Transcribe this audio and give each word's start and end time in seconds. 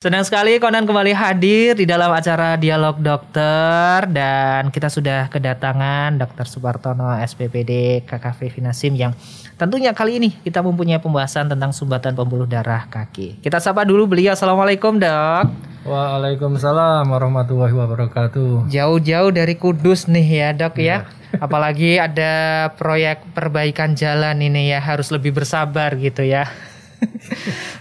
Senang 0.00 0.24
sekali 0.24 0.56
Konan 0.56 0.88
kembali 0.88 1.12
hadir 1.12 1.76
di 1.76 1.84
dalam 1.84 2.08
acara 2.08 2.56
Dialog 2.56 3.04
Dokter 3.04 4.08
dan 4.08 4.72
kita 4.72 4.88
sudah 4.88 5.28
kedatangan 5.28 6.16
Dr. 6.16 6.48
Subartono 6.48 7.12
SPPD 7.20 8.00
KKV 8.08 8.48
Finasim 8.48 8.96
yang 8.96 9.12
tentunya 9.60 9.92
kali 9.92 10.16
ini 10.16 10.32
kita 10.40 10.64
mempunyai 10.64 11.04
pembahasan 11.04 11.52
tentang 11.52 11.76
sumbatan 11.76 12.16
pembuluh 12.16 12.48
darah 12.48 12.88
kaki. 12.88 13.44
Kita 13.44 13.60
sapa 13.60 13.84
dulu 13.84 14.08
beliau. 14.08 14.32
Assalamualaikum 14.32 14.96
dok. 14.96 15.52
Waalaikumsalam 15.84 17.04
warahmatullahi 17.04 17.76
wabarakatuh. 17.76 18.72
Jauh-jauh 18.72 19.30
dari 19.36 19.60
Kudus 19.60 20.08
nih 20.08 20.28
ya 20.32 20.48
dok 20.56 20.80
ya. 20.80 21.12
Apalagi 21.44 22.00
ada 22.00 22.72
proyek 22.72 23.36
perbaikan 23.36 23.92
jalan 23.92 24.40
ini 24.40 24.72
ya 24.72 24.80
harus 24.80 25.12
lebih 25.12 25.36
bersabar 25.36 25.92
gitu 26.00 26.24
ya. 26.24 26.48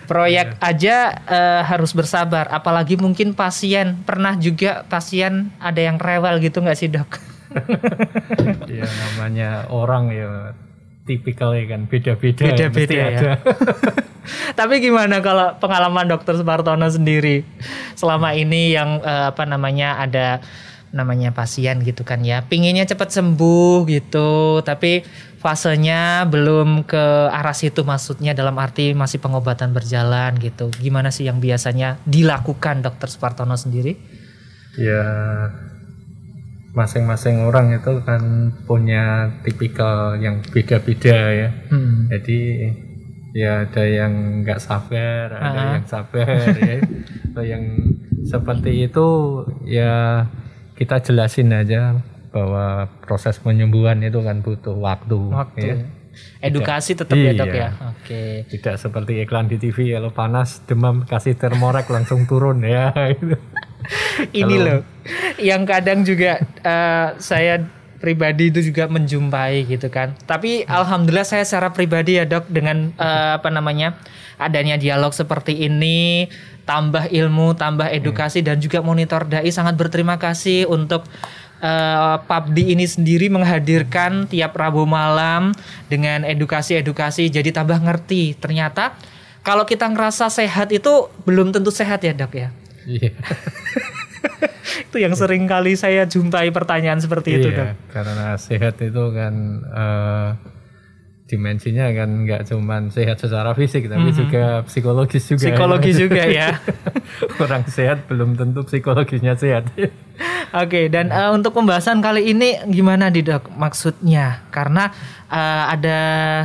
Proyek 0.10 0.58
aja 0.60 1.16
uh, 1.28 1.62
harus 1.66 1.92
bersabar 1.96 2.48
apalagi 2.50 2.96
mungkin 3.00 3.34
pasien. 3.34 4.02
Pernah 4.04 4.38
juga 4.40 4.84
pasien 4.88 5.54
ada 5.60 5.80
yang 5.80 5.98
rewel 5.98 6.40
gitu 6.44 6.60
nggak 6.64 6.80
sih 6.80 6.90
dok? 6.92 7.10
Ya 8.70 8.86
namanya 8.86 9.66
orang 9.74 10.14
ya 10.14 10.54
tipikal 11.10 11.58
ya 11.58 11.66
kan 11.66 11.90
beda-beda 11.90 12.54
beda-beda 12.54 12.94
ya, 12.94 13.10
ya. 13.10 13.34
tapi 14.60 14.78
gimana 14.78 15.26
kalau 15.26 15.58
pengalaman 15.58 16.06
dokter 16.06 16.38
Supartono 16.38 16.86
sendiri? 16.86 17.42
Selama 17.98 18.38
ini 18.38 18.78
yang 18.78 19.02
uh, 19.02 19.34
apa 19.34 19.50
namanya 19.50 19.98
ada 19.98 20.46
namanya 20.92 21.34
pasien 21.34 21.82
gitu 21.86 22.02
kan 22.02 22.22
ya. 22.26 22.46
Pinginnya 22.46 22.86
cepat 22.86 23.14
sembuh 23.14 23.86
gitu 23.90 24.62
tapi 24.66 25.06
fasenya 25.40 26.28
belum 26.28 26.84
ke 26.84 27.32
arah 27.32 27.56
situ 27.56 27.88
maksudnya 27.88 28.36
dalam 28.36 28.60
arti 28.60 28.92
masih 28.92 29.24
pengobatan 29.24 29.72
berjalan 29.72 30.36
gitu. 30.42 30.68
Gimana 30.76 31.10
sih 31.14 31.30
yang 31.30 31.40
biasanya 31.40 32.02
dilakukan 32.04 32.84
dokter 32.84 33.08
Spartono 33.08 33.56
sendiri? 33.56 33.96
Ya 34.76 35.06
masing-masing 36.76 37.50
orang 37.50 37.74
itu 37.74 38.04
kan 38.06 38.54
punya 38.70 39.34
tipikal 39.42 40.20
yang 40.22 40.46
beda-beda 40.54 41.18
ya. 41.34 41.50
Hmm. 41.74 42.06
jadi 42.14 42.40
ya 43.34 43.52
ada 43.66 43.84
yang 43.86 44.42
nggak 44.42 44.62
sabar 44.62 45.34
ada 45.34 45.42
uh 45.42 45.54
-huh. 45.54 45.74
yang 45.78 45.88
sabar 45.90 46.50
ya. 46.58 46.78
Atau 47.30 47.44
yang 47.46 47.64
seperti 48.26 48.90
itu 48.90 49.08
ya 49.66 50.26
kita 50.80 51.04
jelasin 51.04 51.52
aja 51.52 52.00
bahwa 52.32 52.88
proses 53.04 53.36
penyembuhan 53.44 54.00
itu 54.00 54.24
kan 54.24 54.40
butuh 54.40 54.80
waktu. 54.80 55.20
Waktu. 55.28 55.66
Ya. 55.68 55.76
Edukasi 56.40 56.96
tetap 56.96 57.16
iya, 57.20 57.36
ya 57.36 57.40
dok 57.44 57.52
ya. 57.52 57.70
Oke. 57.92 57.92
Okay. 58.08 58.34
Tidak 58.48 58.76
seperti 58.80 59.20
iklan 59.24 59.52
di 59.52 59.60
TV 59.60 59.92
kalau 59.92 60.12
panas 60.16 60.64
demam 60.64 61.04
kasih 61.04 61.36
termorek 61.36 61.92
langsung 61.96 62.24
turun 62.24 62.64
ya. 62.64 62.96
Ini 64.32 64.56
loh, 64.60 64.82
yang 65.40 65.64
kadang 65.64 66.04
juga 66.04 66.40
uh, 66.64 67.16
saya 67.20 67.64
pribadi 68.00 68.50
itu 68.50 68.64
juga 68.72 68.88
menjumpai 68.88 69.68
gitu 69.68 69.92
kan. 69.92 70.16
Tapi 70.24 70.64
alhamdulillah 70.66 71.28
saya 71.28 71.44
secara 71.44 71.70
pribadi 71.76 72.16
ya 72.18 72.26
dok 72.26 72.48
dengan 72.48 72.96
uh, 72.96 73.38
apa 73.38 73.52
namanya 73.52 74.00
adanya 74.40 74.80
dialog 74.80 75.12
seperti 75.12 75.68
ini, 75.68 76.32
tambah 76.64 77.12
ilmu, 77.12 77.60
tambah 77.60 77.92
edukasi 77.92 78.40
hmm. 78.40 78.48
dan 78.48 78.58
juga 78.64 78.80
monitor 78.80 79.28
dai 79.28 79.52
sangat 79.52 79.76
berterima 79.76 80.16
kasih 80.16 80.64
untuk 80.72 81.04
uh, 81.60 82.24
PABDI 82.24 82.74
ini 82.74 82.88
sendiri 82.88 83.28
menghadirkan 83.28 84.32
tiap 84.32 84.56
Rabu 84.56 84.88
malam 84.88 85.52
dengan 85.92 86.24
edukasi-edukasi 86.24 87.28
jadi 87.30 87.52
tambah 87.52 87.84
ngerti. 87.84 88.40
Ternyata 88.40 88.96
kalau 89.44 89.68
kita 89.68 89.92
ngerasa 89.92 90.32
sehat 90.32 90.72
itu 90.72 91.12
belum 91.28 91.52
tentu 91.52 91.72
sehat 91.72 92.00
ya, 92.04 92.16
Dok 92.16 92.34
ya. 92.36 92.50
Iya. 92.88 93.12
itu 94.90 94.98
yang 94.98 95.14
sering 95.16 95.46
kali 95.46 95.76
saya 95.76 96.06
jumpai 96.06 96.50
pertanyaan 96.50 97.00
seperti 97.00 97.36
iya, 97.36 97.40
itu, 97.40 97.50
Dok. 97.52 97.68
Karena 97.92 98.36
sehat 98.40 98.76
itu 98.82 99.04
kan 99.12 99.34
uh, 99.70 100.30
dimensinya 101.30 101.86
kan 101.94 102.26
nggak 102.26 102.50
cuma 102.50 102.90
sehat 102.90 103.22
secara 103.22 103.54
fisik 103.54 103.86
tapi 103.86 104.10
mm 104.10 104.10
-hmm. 104.10 104.20
juga 104.26 104.46
psikologis 104.66 105.24
juga 105.30 105.46
psikologis 105.46 105.96
ya. 105.96 106.02
juga 106.02 106.24
ya 106.26 106.50
orang 107.46 107.64
sehat 107.70 108.10
belum 108.10 108.34
tentu 108.34 108.66
psikologisnya 108.66 109.38
sehat 109.38 109.70
oke 109.78 109.94
okay, 110.50 110.90
dan 110.90 111.14
uh, 111.14 111.30
untuk 111.30 111.54
pembahasan 111.54 112.02
kali 112.02 112.34
ini 112.34 112.58
gimana 112.74 113.14
di 113.14 113.22
dok 113.22 113.46
maksudnya 113.54 114.50
karena 114.50 114.90
uh, 115.30 115.70
ada 115.70 116.00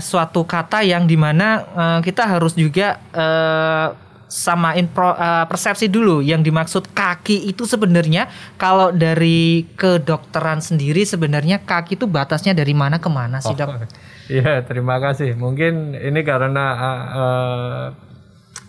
suatu 0.05 0.45
kata 0.45 0.85
yang 0.85 1.09
di 1.09 1.17
mana 1.17 1.65
uh, 1.73 1.99
kita 2.05 2.29
harus 2.29 2.53
juga 2.53 3.01
uh, 3.17 4.04
samain 4.29 4.89
pro, 4.91 5.15
uh, 5.15 5.45
persepsi 5.47 5.87
dulu 5.87 6.25
yang 6.25 6.43
dimaksud 6.43 6.91
kaki 6.93 7.49
itu 7.49 7.69
sebenarnya 7.69 8.29
kalau 8.59 8.91
dari 8.91 9.69
kedokteran 9.79 10.59
sendiri 10.59 11.07
sebenarnya 11.07 11.62
kaki 11.62 11.97
itu 12.01 12.07
batasnya 12.09 12.57
dari 12.57 12.73
mana 12.73 12.99
ke 12.99 13.09
mana 13.12 13.39
sih 13.39 13.55
dok? 13.55 13.87
Iya 14.29 14.65
terima 14.65 14.97
kasih. 14.99 15.37
Mungkin 15.37 15.95
ini 15.95 16.21
karena 16.25 16.65
uh, 16.73 17.03
uh, 17.12 17.87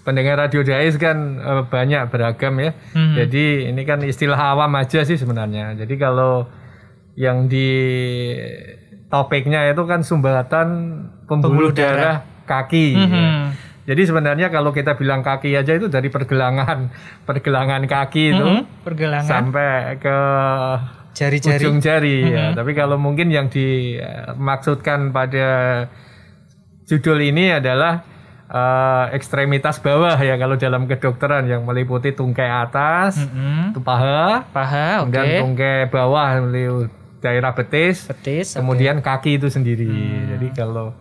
pendengar 0.06 0.38
radio 0.38 0.62
Dais 0.62 0.96
kan 1.02 1.42
uh, 1.42 1.64
banyak 1.66 2.12
beragam 2.14 2.54
ya. 2.62 2.72
Hmm. 2.94 3.16
Jadi 3.18 3.72
ini 3.72 3.82
kan 3.88 4.06
istilah 4.06 4.38
awam 4.38 4.76
aja 4.78 5.02
sih 5.02 5.18
sebenarnya. 5.18 5.74
Jadi 5.80 5.96
kalau 5.98 6.46
yang 7.16 7.48
di 7.48 7.72
topiknya 9.08 9.66
itu 9.72 9.84
kan 9.88 10.04
sumbatan 10.04 10.68
pembuluh, 11.26 11.72
pembuluh 11.72 11.72
darah, 11.72 11.96
darah 11.96 12.18
kaki. 12.46 12.88
Hmm. 12.94 13.10
Ya. 13.10 13.28
Jadi 13.86 14.02
sebenarnya 14.10 14.50
kalau 14.50 14.74
kita 14.74 14.98
bilang 14.98 15.22
kaki 15.22 15.54
aja 15.54 15.78
itu 15.78 15.86
dari 15.86 16.10
pergelangan 16.10 16.90
pergelangan 17.30 17.86
kaki 17.86 18.34
itu 18.34 18.46
mm 18.46 18.58
-hmm. 18.58 18.82
pergelangan 18.82 19.30
sampai 19.30 20.02
ke 20.02 20.18
jari-jari 21.14 21.62
ujung 21.62 21.78
jari 21.86 22.18
mm 22.22 22.26
-hmm. 22.26 22.34
ya. 22.34 22.46
Tapi 22.58 22.72
kalau 22.74 22.98
mungkin 22.98 23.30
yang 23.30 23.48
dimaksudkan 23.54 25.14
pada 25.14 25.48
judul 26.90 27.22
ini 27.30 27.54
adalah 27.62 28.02
uh, 28.50 29.14
ekstremitas 29.14 29.78
bawah 29.86 30.18
ya 30.18 30.34
kalau 30.42 30.58
dalam 30.58 30.90
kedokteran 30.90 31.46
yang 31.46 31.62
meliputi 31.62 32.10
tungkai 32.14 32.50
atas, 32.50 33.22
mm 33.22 33.30
-hmm. 33.30 33.62
itu 33.70 33.82
paha, 33.86 34.50
paha, 34.50 35.06
dan 35.14 35.26
okay. 35.30 35.40
tungkai 35.46 35.78
bawah 35.94 36.42
daerah 37.26 37.54
betis, 37.58 38.06
betis 38.06 38.54
kemudian 38.54 39.02
okay. 39.02 39.06
kaki 39.10 39.32
itu 39.42 39.48
sendiri. 39.50 39.90
Hmm. 39.90 40.38
Jadi 40.38 40.48
kalau 40.54 40.94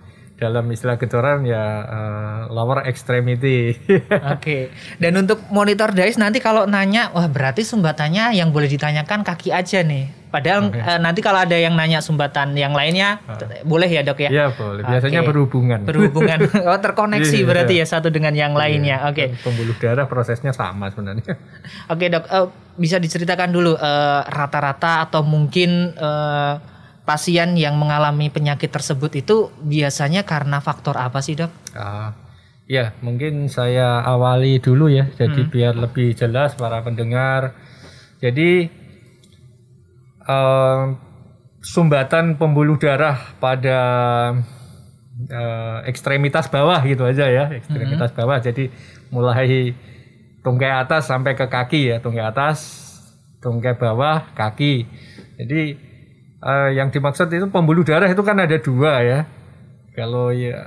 dalam 0.44 0.68
istilah 0.68 1.00
kedokteran 1.00 1.48
ya 1.48 1.64
uh, 1.88 2.40
lower 2.52 2.84
extremity. 2.84 3.72
Oke. 3.72 4.04
okay. 4.36 4.62
Dan 5.00 5.16
untuk 5.16 5.40
monitor 5.48 5.96
dice 5.96 6.20
nanti 6.20 6.44
kalau 6.44 6.68
nanya, 6.68 7.08
wah 7.16 7.24
berarti 7.24 7.64
sumbatannya 7.64 8.36
yang 8.36 8.52
boleh 8.52 8.68
ditanyakan 8.68 9.24
kaki 9.24 9.48
aja 9.48 9.80
nih. 9.80 10.12
Padahal 10.28 10.66
okay. 10.66 10.82
uh, 10.82 10.98
eh, 10.98 11.00
nanti 11.00 11.22
kalau 11.22 11.40
ada 11.40 11.54
yang 11.54 11.78
nanya 11.78 12.02
sumbatan 12.02 12.58
yang 12.58 12.74
lainnya, 12.74 13.22
uh. 13.24 13.38
boleh 13.64 13.86
ya 13.86 14.02
dok 14.02 14.18
ya? 14.20 14.30
Iya 14.34 14.46
boleh. 14.52 14.82
Biasanya 14.82 15.22
okay. 15.22 15.28
berhubungan. 15.30 15.80
Berhubungan. 15.88 16.38
Oh 16.74 16.80
terkoneksi 16.80 17.38
yeah, 17.40 17.46
berarti 17.46 17.74
ya 17.78 17.86
satu 17.86 18.10
dengan 18.10 18.34
yang 18.34 18.52
lainnya. 18.52 19.06
Yeah. 19.06 19.10
Oke. 19.14 19.24
Okay. 19.30 19.46
Pembuluh 19.46 19.76
darah 19.78 20.10
prosesnya 20.10 20.50
sama 20.50 20.90
sebenarnya. 20.90 21.38
Oke 21.88 22.04
okay, 22.04 22.08
dok, 22.10 22.24
uh, 22.28 22.50
bisa 22.74 22.98
diceritakan 22.98 23.54
dulu 23.54 23.78
rata-rata 24.26 24.92
uh, 24.98 25.04
atau 25.06 25.22
mungkin 25.22 25.94
uh, 25.94 26.73
pasien 27.04 27.52
yang 27.60 27.76
mengalami 27.76 28.32
penyakit 28.32 28.72
tersebut 28.72 29.12
itu 29.20 29.52
biasanya 29.60 30.24
karena 30.24 30.58
faktor 30.64 30.96
apa 30.96 31.20
sih 31.20 31.36
dok? 31.36 31.52
Ah, 31.76 32.16
ya 32.64 32.96
mungkin 33.04 33.52
saya 33.52 34.00
awali 34.00 34.56
dulu 34.56 34.88
ya, 34.88 35.12
jadi 35.12 35.40
hmm. 35.44 35.50
biar 35.52 35.74
lebih 35.76 36.16
jelas 36.16 36.56
para 36.56 36.80
pendengar. 36.80 37.52
Jadi 38.24 38.72
uh, 40.24 40.96
sumbatan 41.60 42.40
pembuluh 42.40 42.80
darah 42.80 43.36
pada 43.36 43.80
uh, 45.28 45.78
ekstremitas 45.84 46.48
bawah 46.48 46.80
gitu 46.88 47.04
aja 47.04 47.28
ya, 47.28 47.52
ekstremitas 47.52 48.16
hmm. 48.16 48.18
bawah. 48.18 48.40
Jadi 48.40 48.72
mulai 49.12 49.76
tungkai 50.40 50.72
atas 50.72 51.12
sampai 51.12 51.36
ke 51.36 51.44
kaki 51.52 51.92
ya, 51.92 51.96
tungkai 52.00 52.24
atas, 52.24 52.64
tungkai 53.44 53.76
bawah, 53.76 54.32
kaki. 54.32 54.88
Jadi 55.36 55.92
uh, 56.44 56.68
yang 56.68 56.92
dimaksud 56.92 57.32
itu 57.32 57.48
pembuluh 57.48 57.80
darah 57.82 58.06
itu 58.12 58.20
kan 58.20 58.36
ada 58.36 58.60
dua 58.60 59.00
ya. 59.00 59.20
Kalau 59.96 60.28
ya 60.30 60.60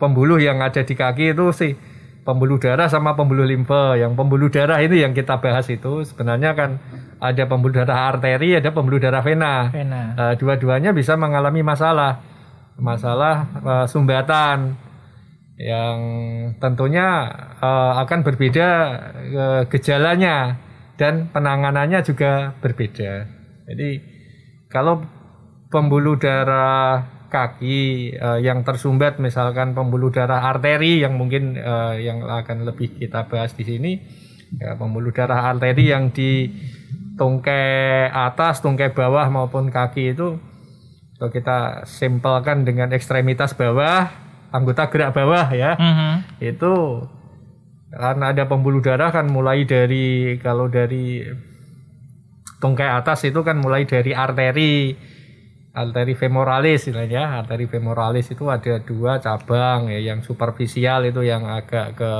pembuluh 0.00 0.40
yang 0.40 0.64
ada 0.64 0.80
di 0.80 0.96
kaki 0.96 1.36
itu 1.36 1.52
sih 1.52 1.76
pembuluh 2.24 2.56
darah 2.56 2.88
sama 2.88 3.12
pembuluh 3.12 3.44
limfe. 3.44 4.00
Yang 4.00 4.16
pembuluh 4.16 4.48
darah 4.48 4.80
ini 4.80 5.04
yang 5.04 5.12
kita 5.12 5.38
bahas 5.44 5.68
itu 5.68 6.08
sebenarnya 6.08 6.56
kan 6.56 6.80
ada 7.20 7.44
pembuluh 7.44 7.76
darah 7.76 8.16
arteri, 8.16 8.56
ada 8.56 8.72
pembuluh 8.72 8.96
darah 8.96 9.20
vena. 9.20 9.68
vena. 9.68 10.16
Uh, 10.16 10.34
dua-duanya 10.40 10.96
bisa 10.96 11.20
mengalami 11.20 11.60
masalah, 11.60 12.24
masalah 12.80 13.34
uh, 13.60 13.86
sumbatan 13.90 14.80
yang 15.60 15.98
tentunya 16.56 17.28
uh, 17.60 18.00
akan 18.00 18.24
berbeda 18.24 18.68
uh, 19.36 19.62
gejalanya 19.68 20.56
dan 20.96 21.28
penanganannya 21.28 22.00
juga 22.00 22.56
berbeda. 22.64 23.28
Jadi 23.68 24.19
kalau 24.72 25.04
pembuluh 25.68 26.16
darah 26.16 27.04
kaki 27.30 28.14
uh, 28.18 28.38
yang 28.42 28.66
tersumbat 28.66 29.22
misalkan 29.22 29.74
pembuluh 29.74 30.10
darah 30.10 30.42
arteri 30.46 31.02
yang 31.02 31.14
mungkin 31.14 31.54
uh, 31.54 31.94
yang 31.94 32.26
akan 32.26 32.66
lebih 32.66 32.98
kita 32.98 33.26
bahas 33.30 33.54
di 33.54 33.62
sini 33.62 33.92
Ya, 34.58 34.74
pembuluh 34.74 35.14
darah 35.14 35.54
arteri 35.54 35.94
yang 35.94 36.10
di 36.10 36.50
tungkai 37.14 38.10
atas, 38.10 38.58
tungkai 38.58 38.90
bawah 38.90 39.30
maupun 39.30 39.70
kaki 39.70 40.16
itu 40.16 40.42
kalau 41.20 41.30
kita 41.30 41.84
simpelkan 41.86 42.66
dengan 42.66 42.90
ekstremitas 42.90 43.54
bawah, 43.54 44.10
anggota 44.50 44.90
gerak 44.90 45.14
bawah 45.14 45.46
ya. 45.54 45.78
Mhm. 45.78 46.42
Itu 46.42 47.06
karena 47.94 48.34
ada 48.34 48.48
pembuluh 48.50 48.82
darah 48.82 49.14
kan 49.14 49.30
mulai 49.30 49.62
dari 49.68 50.34
kalau 50.42 50.66
dari 50.66 51.22
tungkai 52.60 52.86
atas 52.86 53.24
itu 53.24 53.40
kan 53.40 53.56
mulai 53.56 53.88
dari 53.88 54.12
arteri 54.12 54.94
arteri 55.70 56.14
femoralis 56.14 56.86
istilahnya 56.86 57.40
arteri 57.40 57.64
femoralis 57.66 58.30
itu 58.30 58.46
ada 58.52 58.78
dua 58.84 59.18
cabang 59.18 59.88
ya 59.88 60.12
yang 60.12 60.20
superficial 60.20 61.08
itu 61.08 61.24
yang 61.24 61.48
agak 61.48 61.96
ke 61.96 62.12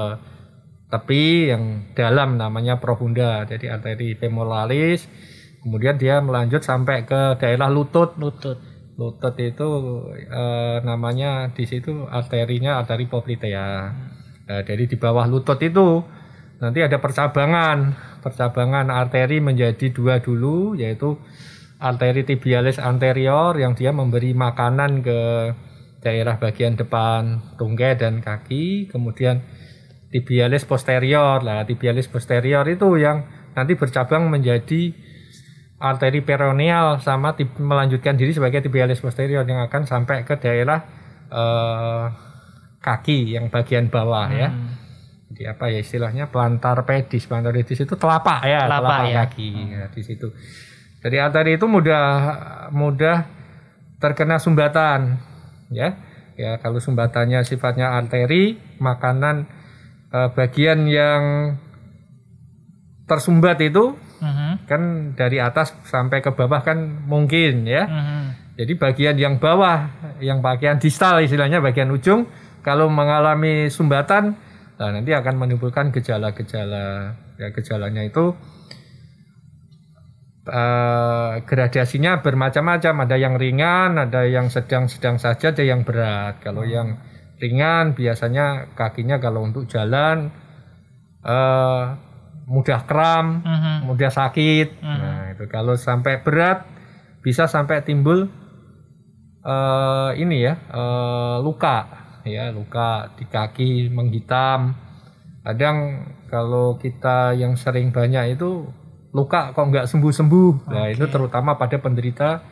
tepi 0.91 1.55
yang 1.55 1.95
dalam 1.95 2.35
namanya 2.35 2.83
profunda. 2.83 3.47
Jadi 3.47 3.71
arteri 3.71 4.19
femoralis 4.19 5.07
kemudian 5.63 6.01
dia 6.01 6.19
melanjut 6.19 6.67
sampai 6.67 7.07
ke 7.07 7.39
daerah 7.39 7.71
lutut. 7.71 8.19
Lutut. 8.19 8.59
lutut 9.01 9.33
itu 9.41 9.69
eh, 10.13 10.77
namanya 10.85 11.49
di 11.57 11.65
situ 11.65 12.05
arterinya 12.05 12.85
arteri 12.85 13.09
poplitea. 13.09 13.69
Nah, 14.45 14.61
jadi 14.67 14.85
di 14.85 14.97
bawah 15.01 15.25
lutut 15.25 15.57
itu 15.65 16.05
nanti 16.61 16.85
ada 16.85 17.01
percabangan, 17.01 17.97
percabangan 18.21 18.93
arteri 18.93 19.41
menjadi 19.41 19.91
dua 19.91 20.21
dulu 20.21 20.77
yaitu 20.77 21.19
arteri 21.81 22.29
tibialis 22.29 22.77
anterior 22.77 23.57
yang 23.57 23.73
dia 23.73 23.91
memberi 23.91 24.37
makanan 24.37 25.01
ke 25.01 25.21
daerah 26.01 26.41
bagian 26.41 26.77
depan 26.77 27.41
tungkai 27.61 27.97
dan 27.97 28.25
kaki, 28.25 28.89
kemudian 28.89 29.45
tibialis 30.13 30.65
posterior. 30.65 31.41
Lah, 31.45 31.65
tibialis 31.65 32.09
posterior 32.09 32.65
itu 32.69 32.89
yang 33.01 33.25
nanti 33.57 33.77
bercabang 33.77 34.29
menjadi 34.29 34.93
arteri 35.81 36.21
peroneal 36.21 37.01
sama 37.01 37.33
melanjutkan 37.57 38.17
diri 38.17 38.37
sebagai 38.37 38.61
tibialis 38.61 39.01
posterior 39.01 39.49
yang 39.49 39.65
akan 39.65 39.89
sampai 39.89 40.29
ke 40.29 40.37
daerah 40.37 40.85
eh, 41.33 42.05
kaki 42.81 43.37
yang 43.37 43.49
bagian 43.49 43.89
bawah 43.89 44.29
ya. 44.29 44.49
Hmm. 45.31 45.37
Jadi 45.39 45.43
apa 45.47 45.65
ya 45.71 45.79
istilahnya 45.79 46.27
plantar 46.27 46.83
pedis, 46.83 47.31
plantar 47.31 47.55
pedis 47.55 47.79
itu 47.81 47.95
telapak 47.95 48.43
ya, 48.43 48.67
Telapak 48.67 48.99
ya. 49.07 49.15
kaki 49.25 49.49
ya, 49.71 49.87
di 49.87 50.03
situ. 50.03 50.27
Jadi 51.01 51.17
arteri 51.17 51.55
itu 51.55 51.65
mudah 51.65 52.05
mudah 52.75 53.25
terkena 53.97 54.43
sumbatan 54.43 55.23
ya. 55.71 55.95
Ya 56.35 56.59
kalau 56.59 56.83
sumbatannya 56.83 57.47
sifatnya 57.47 57.95
arteri, 57.95 58.59
makanan 58.83 59.47
eh, 60.11 60.29
bagian 60.35 60.91
yang 60.91 61.55
tersumbat 63.07 63.59
itu 63.61 63.95
Mhm. 64.21 64.67
kan 64.67 64.83
dari 65.15 65.39
atas 65.39 65.73
sampai 65.87 66.21
ke 66.21 66.35
bawah 66.35 66.61
kan 66.61 66.77
mungkin 67.07 67.65
ya. 67.65 67.87
Mhm. 67.87 68.21
Jadi 68.59 68.73
bagian 68.77 69.17
yang 69.17 69.35
bawah, 69.39 69.89
yang 70.21 70.43
bagian 70.43 70.77
distal 70.77 71.23
istilahnya 71.23 71.63
bagian 71.63 71.89
ujung, 71.89 72.29
kalau 72.61 72.93
mengalami 72.93 73.73
sumbatan, 73.73 74.37
nah 74.81 74.97
nanti 74.97 75.13
akan 75.13 75.37
menimbulkan 75.37 75.93
gejala-gejala. 75.93 77.13
Ya 77.37 77.53
gejalanya 77.53 78.01
itu 78.01 78.33
eh, 80.49 81.33
gradasinya 81.45 82.25
bermacam-macam. 82.25 82.95
Ada 83.05 83.17
yang 83.21 83.37
ringan, 83.37 84.01
ada 84.01 84.25
yang 84.25 84.49
sedang-sedang 84.49 85.21
saja, 85.21 85.53
ada 85.53 85.61
yang 85.61 85.85
berat. 85.85 86.41
Kalau 86.41 86.65
yang 86.65 86.97
ringan 87.37 87.93
biasanya 87.93 88.73
kakinya 88.73 89.21
kalau 89.21 89.45
untuk 89.45 89.69
jalan 89.69 90.33
eh, 91.21 91.85
mudah 92.49 92.81
kram, 92.89 93.45
Mhm. 93.45 93.75
mudah 93.85 94.09
sakit. 94.11 94.81
Nah, 94.81 95.37
itu 95.37 95.45
kalau 95.47 95.77
sampai 95.77 96.25
berat 96.25 96.65
bisa 97.21 97.45
sampai 97.45 97.85
timbul 97.85 98.33
eh 99.41 100.11
ini 100.17 100.41
ya, 100.41 100.57
eh, 100.57 101.37
luka 101.41 102.00
ya, 102.25 102.53
luka 102.53 103.15
di 103.17 103.25
kaki 103.29 103.89
menghitam. 103.93 104.77
Kadang 105.41 106.07
kalau 106.29 106.77
kita 106.77 107.33
yang 107.33 107.57
sering 107.57 107.91
banyak 107.91 108.37
itu 108.37 108.69
luka 109.11 109.51
kok 109.57 109.67
nggak 109.67 109.89
sembuh-sembuh. 109.89 110.53
Nah, 110.71 110.87
itu 110.93 111.05
terutama 111.11 111.59
pada 111.59 111.81
penderita 111.81 112.45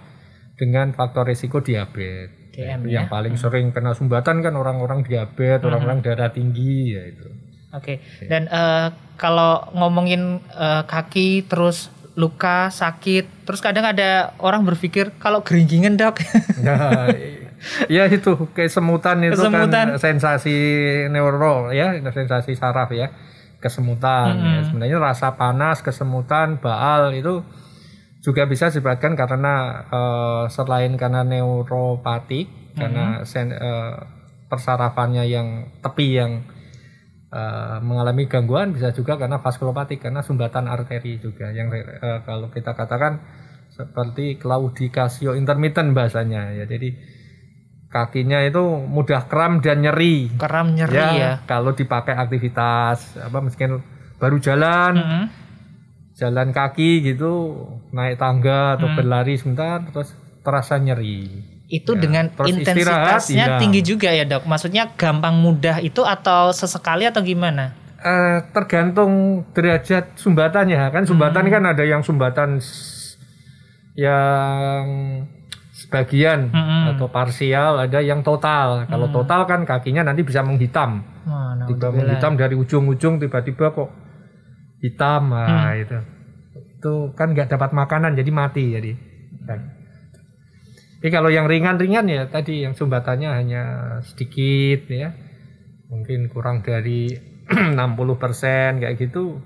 dengan 0.59 0.91
faktor 0.93 1.31
risiko 1.31 1.63
diabetes. 1.63 2.39
DM 2.59 2.91
Itu 2.91 2.91
yang 2.91 3.07
paling 3.07 3.39
sering 3.39 3.71
kena 3.71 3.95
sumbatan 3.95 4.43
kan 4.43 4.55
orang-orang 4.59 5.07
diabetes, 5.07 5.63
orang-orang 5.63 6.03
darah 6.03 6.35
tinggi 6.35 6.99
ya 6.99 7.03
itu. 7.07 7.29
Oke. 7.71 8.03
Dan 8.27 8.51
eh, 8.51 8.89
kalau 9.15 9.71
ngomongin 9.79 10.43
eh, 10.43 10.83
kaki 10.83 11.47
terus 11.47 11.95
luka, 12.19 12.67
sakit, 12.75 13.47
terus 13.47 13.63
kadang 13.63 13.87
ada 13.87 14.35
orang 14.43 14.67
berpikir 14.67 15.15
kalau 15.23 15.47
geringgingan, 15.47 15.95
Dok. 15.95 16.19
Nah, 16.67 17.15
ya 17.91 18.07
itu 18.07 18.49
kesemutan 18.55 19.23
itu 19.27 19.35
Kesemutan. 19.35 19.71
kan 19.71 19.89
sensasi 19.99 20.57
neuro 21.11 21.71
ya, 21.75 21.95
sensasi 22.11 22.55
saraf 22.55 22.91
ya, 22.95 23.11
kesemutan. 23.59 24.33
ya. 24.39 24.61
Sebenarnya 24.67 24.99
rasa 25.03 25.35
panas, 25.35 25.83
kesemutan, 25.83 26.63
baal 26.63 27.11
itu 27.15 27.43
juga 28.23 28.47
bisa 28.47 28.71
disebabkan 28.71 29.15
karena 29.15 29.87
eh, 29.91 30.45
selain 30.51 30.95
karena 30.99 31.23
neuropatik, 31.27 32.75
karena 32.79 33.23
sen, 33.27 33.51
eh, 33.55 33.95
persarafannya 34.49 35.25
yang 35.29 35.47
tepi 35.85 36.09
yang 36.17 36.33
eh, 37.29 37.79
mengalami 37.85 38.25
gangguan 38.27 38.73
bisa 38.73 38.91
juga 38.97 39.21
karena 39.21 39.37
vaskulopatik 39.39 40.01
karena 40.01 40.25
sumbatan 40.25 40.65
arteri 40.67 41.21
juga 41.21 41.53
yang 41.53 41.69
eh, 41.75 42.21
kalau 42.25 42.49
kita 42.49 42.73
katakan 42.73 43.21
seperti 43.69 44.41
claudicatio 44.41 45.37
intermittent 45.37 45.93
bahasanya 45.93 46.57
ya 46.57 46.65
jadi 46.65 47.18
kakinya 47.89 48.45
itu 48.45 48.61
mudah 48.85 49.25
kram 49.27 49.65
dan 49.65 49.81
nyeri 49.81 50.29
Keram 50.37 50.77
nyeri 50.77 50.93
ya, 50.93 51.09
ya. 51.13 51.33
kalau 51.45 51.73
dipakai 51.73 52.13
aktivitas 52.13 53.17
apa 53.17 53.41
mungkin 53.41 53.81
baru 54.17 54.37
jalan 54.37 54.93
Mhm. 54.95 55.25
jalan 56.15 56.49
kaki 56.51 57.01
gitu 57.03 57.33
naik 57.91 58.19
tangga 58.19 58.77
atau 58.77 58.91
berlari 58.93 59.35
sebentar 59.35 59.81
terus 59.89 60.13
terasa 60.43 60.77
nyeri 60.77 61.57
Itu 61.69 61.93
Ya, 61.95 62.01
dengan 62.01 62.25
terus 62.33 62.49
intensitasnya 62.49 63.61
tinggi 63.61 63.85
juga 63.85 64.09
ya, 64.09 64.25
Dok. 64.25 64.49
Maksudnya 64.49 64.89
gampang 64.97 65.37
mudah 65.37 65.85
itu 65.85 66.01
atau 66.01 66.49
sesekali 66.49 67.05
atau 67.05 67.21
gimana? 67.21 67.77
Eh, 68.01 68.41
tergantung 68.57 69.45
derajat 69.53 70.17
sumbatannya 70.17 70.89
kan 70.89 71.05
sumbatan 71.05 71.45
kan 71.45 71.69
ada 71.69 71.85
yang 71.85 72.01
sumbatan 72.01 72.57
yang 73.93 74.85
sebagian 75.79 76.51
Mm-mm. 76.51 76.83
atau 76.95 77.07
parsial 77.07 77.79
ada 77.79 78.03
yang 78.03 78.27
total. 78.27 78.83
Kalau 78.91 79.15
total 79.15 79.47
kan 79.47 79.63
kakinya 79.63 80.11
nanti 80.11 80.27
bisa 80.27 80.43
menghitam. 80.43 81.07
Wah, 81.23 81.55
nah, 81.55 81.71
tiba 81.71 81.95
menghitam 81.95 82.35
dari 82.35 82.59
ujung-ujung 82.59 83.23
tiba-tiba 83.23 83.71
kok 83.71 83.91
hitam. 84.83 85.31
Nah 85.31 85.79
itu. 85.79 85.99
Itu 86.79 87.15
kan 87.15 87.31
nggak 87.31 87.55
dapat 87.55 87.71
makanan 87.71 88.19
jadi 88.19 88.31
mati 88.35 88.75
jadi. 88.75 88.93
Kan. 89.47 89.61
Tapi 90.99 91.15
kalau 91.15 91.31
yang 91.31 91.47
ringan-ringan 91.47 92.11
ya 92.11 92.27
tadi 92.27 92.67
yang 92.67 92.75
sumbatannya 92.75 93.31
hanya 93.31 93.63
sedikit 94.03 94.91
ya. 94.91 95.15
Mungkin 95.95 96.27
kurang 96.27 96.67
dari 96.67 97.15
60% 97.79 98.83
kayak 98.83 98.99
gitu 98.99 99.39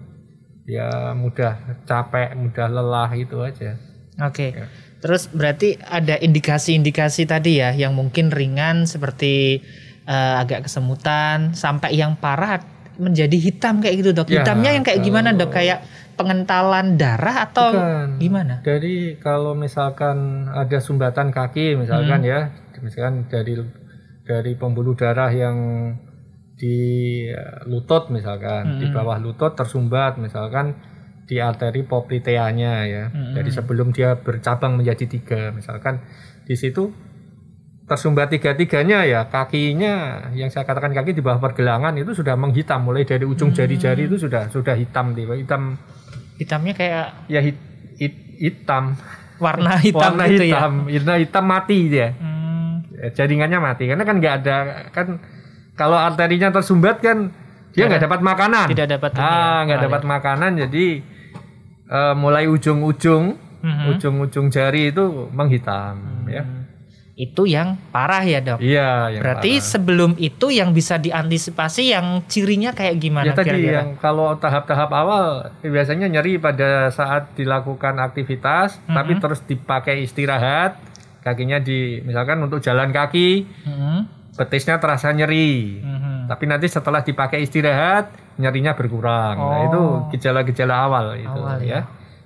ya 0.64 1.12
mudah 1.12 1.84
capek 1.84 2.32
mudah 2.40 2.72
lelah 2.72 3.10
itu 3.12 3.36
aja. 3.44 3.76
Oke. 4.16 4.56
Ya. 4.56 4.66
Terus 5.02 5.26
berarti 5.34 5.74
ada 5.82 6.14
indikasi-indikasi 6.14 7.26
tadi 7.26 7.58
ya 7.58 7.74
yang 7.74 7.98
mungkin 7.98 8.30
ringan 8.30 8.86
seperti 8.86 9.58
eh, 10.06 10.34
agak 10.38 10.70
kesemutan 10.70 11.58
sampai 11.58 11.98
yang 11.98 12.14
parah 12.14 12.62
menjadi 13.02 13.34
hitam 13.34 13.82
kayak 13.82 13.98
gitu 13.98 14.10
dok. 14.14 14.30
Ya, 14.30 14.46
Hitamnya 14.46 14.70
yang 14.78 14.84
kayak 14.86 15.00
gimana 15.02 15.34
dok? 15.34 15.50
Kayak 15.50 15.82
pengentalan 16.14 17.00
darah 17.00 17.50
atau 17.50 17.74
Bukan. 17.74 18.08
gimana? 18.22 18.54
Dari 18.62 19.18
kalau 19.18 19.58
misalkan 19.58 20.46
ada 20.46 20.78
sumbatan 20.78 21.34
kaki 21.34 21.74
misalkan 21.74 22.22
ya, 22.22 22.54
misalkan 22.78 23.26
dari 23.26 23.58
dari 24.22 24.52
pembuluh 24.54 24.94
darah 24.94 25.34
yang 25.34 25.58
di 26.54 26.78
eh, 27.26 27.66
lutut 27.66 28.12
misalkan, 28.14 28.78
di 28.78 28.86
bawah 28.92 29.18
lutut 29.18 29.58
tersumbat 29.58 30.20
misalkan 30.22 30.78
di 31.32 31.40
arteri 31.40 31.80
popliteanya 31.80 32.84
ya. 32.84 33.04
Jadi 33.32 33.48
sebelum 33.48 33.88
dia 33.88 34.12
bercabang 34.14 34.76
menjadi 34.76 35.08
tiga 35.08 35.48
misalkan 35.48 36.04
di 36.44 36.52
situ 36.52 36.92
tersumbat 37.82 38.28
tiga-tiganya 38.28 39.02
ya 39.02 39.26
kakinya 39.26 40.28
yang 40.32 40.48
saya 40.48 40.62
katakan 40.62 40.92
kaki 40.92 41.12
di 41.12 41.20
bawah 41.20 41.40
pergelangan 41.40 41.96
itu 41.96 42.12
sudah 42.12 42.36
menghitam. 42.36 42.84
Mulai 42.84 43.02
dari 43.02 43.24
ujung 43.24 43.50
jari-jari 43.50 44.04
itu 44.04 44.20
sudah 44.20 44.48
sudah 44.48 44.76
hitam 44.76 45.12
tiba 45.12 45.32
hitam. 45.34 45.80
Hitamnya 46.36 46.72
kayak 46.72 47.06
ya 47.26 47.40
hit, 47.40 47.56
hit- 47.96 48.36
hitam. 48.38 48.92
Warna 49.40 49.80
hitam 49.84 50.14
warna 50.14 50.24
gitu 50.28 50.44
ya. 50.44 50.60
hitam. 50.60 50.72
Warna 50.86 51.14
hitam 51.16 51.44
mati 51.44 51.78
dia. 51.88 52.08
Hmm, 52.12 52.84
Ya, 52.92 53.08
jaringannya 53.10 53.58
mati. 53.58 53.88
Karena 53.88 54.04
kan 54.04 54.16
nggak 54.20 54.34
ada 54.44 54.56
kan 54.92 55.06
kalau 55.74 55.96
arterinya 55.96 56.52
tersumbat 56.52 57.00
kan 57.00 57.32
dia 57.72 57.88
nggak 57.88 58.04
dapat 58.04 58.20
makanan. 58.20 58.66
Tidak 58.68 58.84
dapat 58.86 59.10
ini 59.10 59.20
ya, 59.20 59.26
ah, 59.26 59.58
nggak 59.66 59.80
dapat 59.82 60.02
makanan. 60.06 60.50
Jadi 60.68 60.84
eh, 61.84 62.14
mulai 62.14 62.46
ujung-ujung 62.46 63.38
Mhm. 63.58 63.84
ujung-ujung 63.90 64.46
jari 64.48 64.90
itu 64.90 65.30
menghitam 65.30 65.94
ya. 66.26 66.42
Itu 67.12 67.44
yang 67.44 67.76
parah 67.92 68.24
ya 68.24 68.40
dok. 68.40 68.58
Iya, 68.58 69.12
yang 69.12 69.22
Berarti 69.22 69.52
parah. 69.54 69.68
sebelum 69.68 70.12
itu 70.18 70.46
yang 70.48 70.72
bisa 70.72 70.96
diantisipasi 70.96 71.92
yang 71.92 72.06
cirinya 72.26 72.72
kayak 72.72 72.98
gimana 72.98 73.28
ya 73.28 73.32
tadi 73.32 73.52
kira-kira? 73.52 73.74
yang 73.78 73.88
kalau 73.96 74.34
tahap-tahap 74.34 74.90
awal 74.90 75.24
eh, 75.58 75.68
biasanya 75.68 76.08
nyeri 76.08 76.36
pada 76.36 76.88
saat 76.88 77.30
dilakukan 77.32 78.00
aktivitas 78.00 78.82
Mhm. 78.82 78.94
tapi 78.96 79.12
terus 79.16 79.40
dipakai 79.42 80.02
istirahat 80.02 80.80
kakinya 81.20 81.60
di 81.60 82.02
misalkan 82.02 82.40
untuk 82.40 82.58
jalan 82.58 82.90
kaki 82.90 83.44
Mhm. 83.62 83.98
betisnya 84.34 84.80
terasa 84.80 85.12
nyeri 85.12 85.78
Mhm. 85.78 86.26
tapi 86.26 86.44
nanti 86.46 86.66
setelah 86.66 86.98
dipakai 87.00 87.44
istirahat 87.44 88.08
nyerinya 88.36 88.72
berkurang 88.72 89.36
nah 89.36 89.58
Oh. 89.58 89.66
itu 89.66 89.80
gejala-gejala 90.12 90.74
awal 90.82 91.06
itu 91.14 91.28
Awal, 91.34 91.60
ya. 91.60 91.80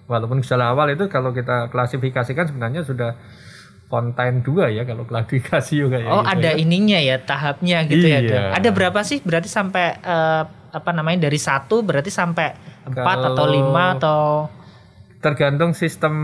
walaupun 0.05 0.39
gejala 0.39 0.71
awal 0.71 0.87
itu 0.89 1.07
kalau 1.07 1.31
kita 1.31 1.67
klasifikasikan 1.69 2.47
sebenarnya 2.47 2.83
sudah 2.83 3.15
Fontaine 3.87 4.43
2 4.43 4.71
ya 4.73 4.83
kalau 4.83 5.03
klasifikasi 5.05 5.73
juga 5.73 5.97
ya 5.97 6.11
Oh 6.11 6.21
gitu 6.21 6.33
ada 6.33 6.51
ya. 6.51 6.59
ininya 6.59 6.99
ya 6.99 7.17
tahapnya 7.21 7.87
gitu 7.87 8.03
ya 8.05 8.19
Iya. 8.19 8.29
dok. 8.29 8.51
Ada 8.57 8.69
berapa 8.73 9.01
sih? 9.01 9.23
Berarti 9.23 9.47
sampai 9.47 9.95
eh, 9.97 10.43
apa 10.75 10.91
namanya 10.91 11.23
dari 11.23 11.39
satu 11.39 11.81
berarti 11.81 12.11
sampai 12.11 12.51
empat 12.85 13.19
atau 13.25 13.47
lima 13.47 13.95
atau 13.95 14.51
tergantung 15.27 15.75
sistem 15.75 16.15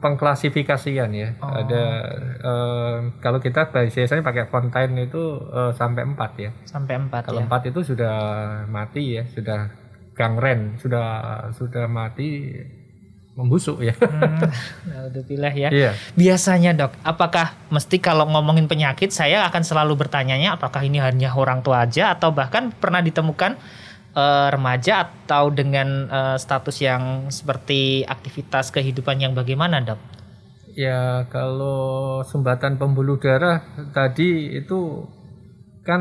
pengklasifikasian 0.00 1.12
ya. 1.12 1.36
Oh. 1.44 1.52
Ada 1.52 1.84
eh, 2.40 2.96
kalau 3.20 3.36
kita 3.44 3.68
biasanya 3.68 4.24
pakai 4.24 4.48
Fontaine 4.48 5.04
itu 5.04 5.36
eh, 5.52 5.76
sampai 5.76 6.08
4 6.08 6.16
ya. 6.40 6.50
sampai 6.64 6.96
empat 6.96 7.28
Kalau 7.28 7.44
ya? 7.44 7.52
4 7.52 7.68
itu 7.68 7.80
sudah 7.92 8.16
mati 8.72 9.20
ya, 9.20 9.28
sudah 9.28 9.68
gangren, 10.16 10.80
sudah 10.80 11.04
sudah 11.52 11.84
mati 11.92 12.56
membusuk 13.36 13.84
ya. 13.84 13.92
Hmm, 14.00 14.48
Alhamdulillah 14.96 15.52
ya. 15.52 15.68
Iya. 15.68 15.92
Biasanya 16.16 16.72
dok, 16.72 16.96
apakah 17.04 17.52
mesti 17.68 18.00
kalau 18.00 18.28
ngomongin 18.32 18.64
penyakit 18.64 19.12
saya 19.12 19.44
akan 19.48 19.60
selalu 19.60 20.08
bertanyanya 20.08 20.56
apakah 20.56 20.80
ini 20.84 21.04
hanya 21.04 21.32
orang 21.36 21.60
tua 21.60 21.84
aja 21.84 22.16
atau 22.16 22.32
bahkan 22.32 22.72
pernah 22.72 23.04
ditemukan 23.04 23.60
eh, 24.12 24.48
remaja 24.48 25.08
atau 25.08 25.48
dengan 25.48 26.06
eh, 26.06 26.36
status 26.36 26.76
yang 26.80 27.28
seperti 27.28 28.04
aktivitas 28.04 28.70
kehidupan 28.70 29.20
yang 29.20 29.32
bagaimana 29.32 29.80
dok? 29.82 30.00
Ya 30.72 31.28
kalau 31.28 32.24
sumbatan 32.24 32.80
pembuluh 32.80 33.20
darah 33.20 33.60
tadi 33.92 34.56
itu 34.56 35.04
kan 35.84 36.00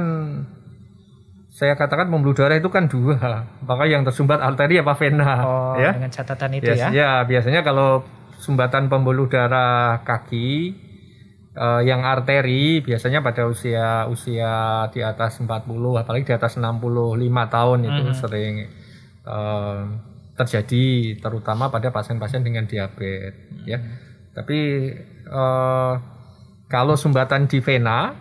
saya 1.51 1.75
katakan 1.75 2.07
pembuluh 2.07 2.31
darah 2.31 2.55
itu 2.55 2.71
kan 2.71 2.87
dua, 2.87 3.19
maka 3.67 3.83
yang 3.83 4.07
tersumbat 4.07 4.39
arteri 4.39 4.79
apa 4.79 4.95
vena, 4.95 5.31
Oh, 5.43 5.75
ya. 5.75 5.91
dengan 5.91 6.07
catatan 6.07 6.55
itu 6.55 6.71
Yes, 6.71 6.79
ya. 6.79 6.89
ya 6.95 7.11
biasanya 7.27 7.61
kalau 7.61 8.07
sumbatan 8.39 8.87
pembuluh 8.87 9.27
darah 9.27 9.99
kaki 10.07 10.73
eh, 11.53 11.81
yang 11.83 12.01
arteri 12.03 12.79
biasanya 12.79 13.19
pada 13.19 13.43
usia 13.45 14.07
usia 14.07 14.51
di 14.89 15.01
atas 15.01 15.37
40 15.37 15.57
apalagi 15.95 16.23
di 16.23 16.33
atas 16.33 16.55
65 16.55 17.11
tahun 17.47 17.79
itu 17.85 18.03
Hmm. 18.03 18.15
sering 18.15 18.55
eh, 19.21 19.81
terjadi 20.31 20.85
terutama 21.19 21.67
pada 21.67 21.91
pasien-pasien 21.91 22.41
dengan 22.41 22.65
diabetes 22.65 23.35
ya. 23.63 23.77
Hmm. 23.77 23.91
Tapi 24.31 24.59
eh, 25.27 25.93
kalau 26.67 26.95
sumbatan 26.95 27.45
di 27.45 27.59
vena 27.59 28.15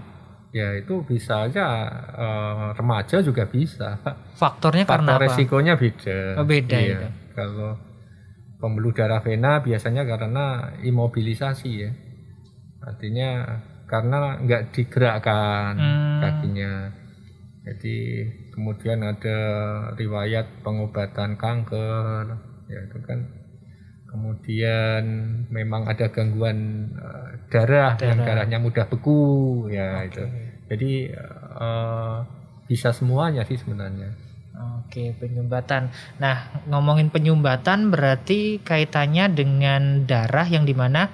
ya 0.51 0.75
itu 0.75 1.07
bisa 1.07 1.47
aja 1.47 1.67
eh, 2.11 2.67
remaja 2.75 3.23
juga 3.23 3.47
bisa 3.47 4.03
Faktornya 4.35 4.83
karena 4.83 5.15
faktor 5.15 5.17
apa? 5.17 5.25
resikonya 5.25 5.75
beda. 5.75 6.19
Oh, 6.35 6.45
beda 6.45 6.77
Iya. 6.77 6.99
itu. 6.99 7.09
Kalau 7.31 7.71
pembuluh 8.59 8.91
darah 8.91 9.23
vena 9.23 9.63
biasanya 9.63 10.03
karena 10.03 10.45
imobilisasi 10.83 11.71
ya. 11.71 11.91
Artinya 12.81 13.61
karena 13.85 14.39
nggak 14.41 14.63
digerakkan 14.73 15.75
Hmm. 15.77 16.21
kakinya. 16.23 16.73
Jadi 17.61 17.97
kemudian 18.57 19.05
ada 19.05 19.39
riwayat 19.95 20.65
pengobatan 20.65 21.37
kanker, 21.37 22.25
ya 22.71 22.79
itu 22.89 22.99
kan. 23.05 23.21
Kemudian 24.11 25.05
memang 25.55 25.87
ada 25.87 26.11
gangguan 26.11 26.91
eh, 26.99 27.31
darah, 27.47 27.95
yang 28.03 28.27
darahnya 28.27 28.59
mudah 28.59 28.91
beku, 28.91 29.69
ya 29.71 30.03
itu. 30.03 30.25
Jadi 30.67 31.15
eh, 31.15 32.17
bisa 32.67 32.91
semuanya 32.91 33.47
sih 33.47 33.59
sebenarnya. 33.59 34.11
Oke, 34.83 35.15
penyumbatan. 35.17 35.89
Nah, 36.19 36.65
ngomongin 36.69 37.09
penyumbatan 37.09 37.89
berarti 37.89 38.61
kaitannya 38.61 39.31
dengan 39.33 40.05
darah 40.05 40.45
yang 40.45 40.67
di 40.67 40.75
mana 40.75 41.09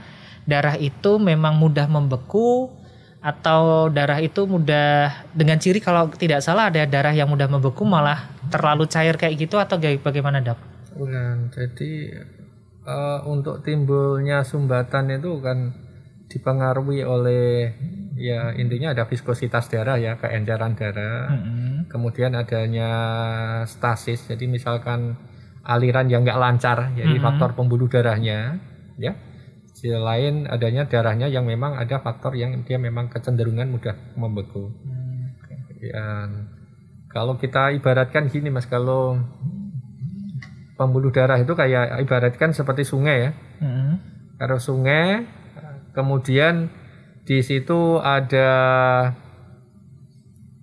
darah 0.47 0.79
itu 0.79 1.19
memang 1.19 1.59
mudah 1.59 1.91
membeku 1.91 2.71
atau 3.19 3.91
darah 3.91 4.23
itu 4.23 4.47
mudah 4.47 5.27
dengan 5.35 5.59
ciri 5.59 5.83
kalau 5.83 6.07
tidak 6.15 6.47
salah 6.47 6.71
ada 6.71 6.87
darah 6.87 7.11
yang 7.11 7.27
mudah 7.27 7.51
membeku 7.51 7.83
malah 7.83 8.31
terlalu 8.55 8.87
cair 8.87 9.19
kayak 9.19 9.35
gitu 9.35 9.59
atau 9.59 9.77
bagaimana 9.77 10.39
dok? 10.39 10.59
Bukan. 10.95 11.51
Jadi 11.51 12.15
eh, 12.87 13.21
untuk 13.27 13.67
timbulnya 13.67 14.47
sumbatan 14.47 15.11
itu 15.19 15.43
kan 15.43 15.75
dipengaruhi 16.31 17.03
oleh 17.03 17.75
ya 18.17 18.51
intinya 18.57 18.97
ada 18.97 19.05
viskositas 19.11 19.69
darah 19.69 19.99
ya 19.99 20.15
keenceran 20.23 20.79
darah. 20.79 21.35
Kemudian 21.91 22.39
adanya 22.39 22.91
stasis. 23.67 24.31
Jadi 24.31 24.47
misalkan 24.47 25.19
aliran 25.67 26.07
yang 26.07 26.23
nggak 26.23 26.39
lancar, 26.39 26.95
jadi 26.95 27.19
faktor 27.19 27.59
pembuluh 27.59 27.91
darahnya, 27.91 28.63
ya. 29.03 29.19
Selain 29.77 30.49
adanya 30.49 30.89
darahnya 30.89 31.29
yang 31.29 31.45
memang 31.45 31.77
ada 31.77 32.01
faktor 32.01 32.33
yang 32.33 32.65
dia 32.65 32.81
memang 32.81 33.13
kecenderungan 33.13 33.69
mudah 33.69 33.93
membeku. 34.17 34.73
Ya, 35.77 36.33
kalau 37.13 37.37
kita 37.37 37.77
ibaratkan 37.77 38.33
gini 38.33 38.49
mas, 38.49 38.65
kalau 38.65 39.21
pembuluh 40.81 41.13
darah 41.13 41.37
itu 41.37 41.53
kayak 41.53 42.01
ibaratkan 42.09 42.57
seperti 42.57 42.89
sungai 42.89 43.29
ya. 43.29 43.31
Mm-mm. 43.61 43.93
Kalau 44.41 44.57
sungai, 44.57 45.29
kemudian 45.93 46.73
di 47.29 47.45
situ 47.45 48.01
ada 48.01 48.49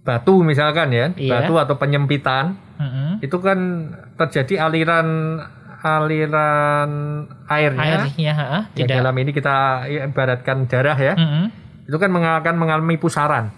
batu 0.02 0.42
misalkan 0.42 0.90
ya, 0.90 1.14
Iya. 1.14 1.32
batu 1.46 1.62
atau 1.62 1.78
penyempitan, 1.78 2.58
Mm-mm. 2.82 3.22
itu 3.22 3.38
kan 3.38 3.60
terjadi 4.18 4.70
aliran 4.70 5.38
aliran 5.84 6.92
airnya. 7.52 8.08
Airnya, 8.08 8.34
ha, 8.34 8.60
Ya, 8.72 8.88
tidak. 8.88 9.04
dalam 9.04 9.16
ini 9.20 9.36
kita 9.36 9.84
ibaratkan 9.86 10.66
darah 10.72 10.96
ya, 10.96 11.14
Mm-mm. 11.20 11.52
itu 11.86 11.98
kan 12.00 12.10
akan 12.10 12.56
mengalami 12.56 12.96
pusaran. 12.96 13.52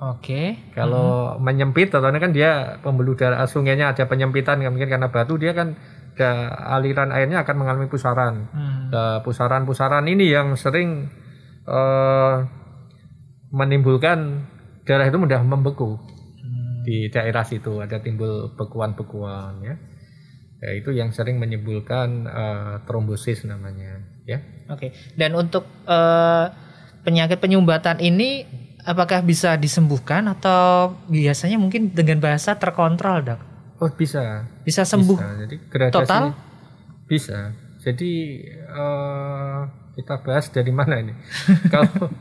Oke. 0.00 0.60
Kalau 0.76 1.36
menyempit 1.40 1.92
atau 1.92 2.08
kan 2.08 2.32
dia 2.32 2.80
pembuluh 2.80 3.16
darah 3.16 3.44
sungainya 3.44 3.92
ada 3.92 4.04
penyempitan 4.08 4.60
mungkin 4.72 4.88
karena 4.88 5.08
batu 5.12 5.36
dia 5.36 5.52
kan 5.52 5.76
ada 6.16 6.52
aliran 6.76 7.12
airnya 7.12 7.44
akan 7.44 7.56
mengalami 7.56 7.88
pusaran. 7.88 8.48
Hmm. 8.52 8.92
Nah, 8.92 9.16
pusaran-pusaran 9.24 10.04
ini 10.04 10.28
yang 10.28 10.52
sering 10.56 11.08
eh, 11.64 12.34
menimbulkan 13.50 14.46
darah 14.84 15.08
itu 15.08 15.18
mudah 15.20 15.40
membeku 15.44 15.96
Hmm. 16.40 16.80
di 16.84 17.12
daerah 17.12 17.44
situ 17.44 17.84
ada 17.84 18.00
timbul 18.00 18.56
bekuan-bekuan 18.56 19.60
ya. 19.60 19.76
Ya 20.60 20.76
itu 20.76 20.92
yang 20.92 21.08
sering 21.10 21.40
menimbulkan 21.40 22.28
eh, 22.28 22.74
trombosis 22.84 23.48
namanya 23.48 24.04
ya. 24.28 24.38
Oke. 24.68 24.92
Dan 25.16 25.32
untuk 25.32 25.64
eh, 25.88 26.46
penyakit 27.00 27.40
penyumbatan 27.40 27.98
ini 27.98 28.44
apakah 28.84 29.24
bisa 29.24 29.56
disembuhkan 29.56 30.28
atau 30.28 30.92
biasanya 31.08 31.56
mungkin 31.56 31.92
dengan 31.92 32.20
bahasa 32.20 32.56
terkontrol, 32.56 33.24
Dok? 33.24 33.40
Oh 33.80 33.88
bisa. 33.88 34.44
Bisa 34.64 34.84
sembuh 34.84 35.16
Bisa. 35.16 35.40
Jadi 35.46 35.56
gradasi 35.68 35.96
total? 35.96 36.24
bisa. 37.08 37.38
Jadi 37.80 38.12
eh, 38.52 39.60
kita 39.96 40.14
bahas 40.20 40.52
dari 40.52 40.70
mana 40.70 41.00
ini? 41.00 41.16
kalau 41.72 42.12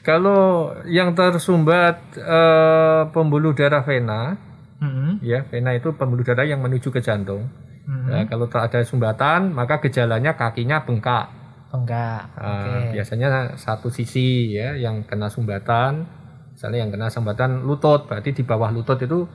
kalau 0.00 0.42
yang 0.88 1.12
tersumbat 1.12 2.16
eh, 2.16 3.02
pembuluh 3.12 3.52
darah 3.52 3.84
vena, 3.84 4.40
Mm-mm. 4.80 5.20
ya 5.20 5.44
vena 5.48 5.76
itu 5.76 5.92
pembuluh 5.92 6.24
darah 6.24 6.48
yang 6.48 6.64
menuju 6.64 6.88
ke 6.88 7.04
jantung. 7.04 7.46
Mm-mm. 7.84 8.08
Ya, 8.08 8.24
kalau 8.24 8.48
ada 8.48 8.80
sumbatan, 8.84 9.52
maka 9.52 9.80
gejalanya 9.84 10.36
kakinya 10.36 10.84
bengkak. 10.84 11.28
Enggak. 11.74 12.32
Eh, 12.38 12.96
Biasanya 12.96 13.58
satu 13.58 13.90
sisi 13.90 14.54
ya 14.54 14.78
yang 14.78 15.04
kena 15.04 15.28
sumbatan, 15.28 16.06
misalnya 16.54 16.86
yang 16.86 16.90
kena 16.94 17.10
sumbatan 17.10 17.66
lutut, 17.66 18.06
berarti 18.06 18.30
di 18.32 18.42
bawah 18.46 18.70
lutut 18.70 18.96
itu 19.02 19.26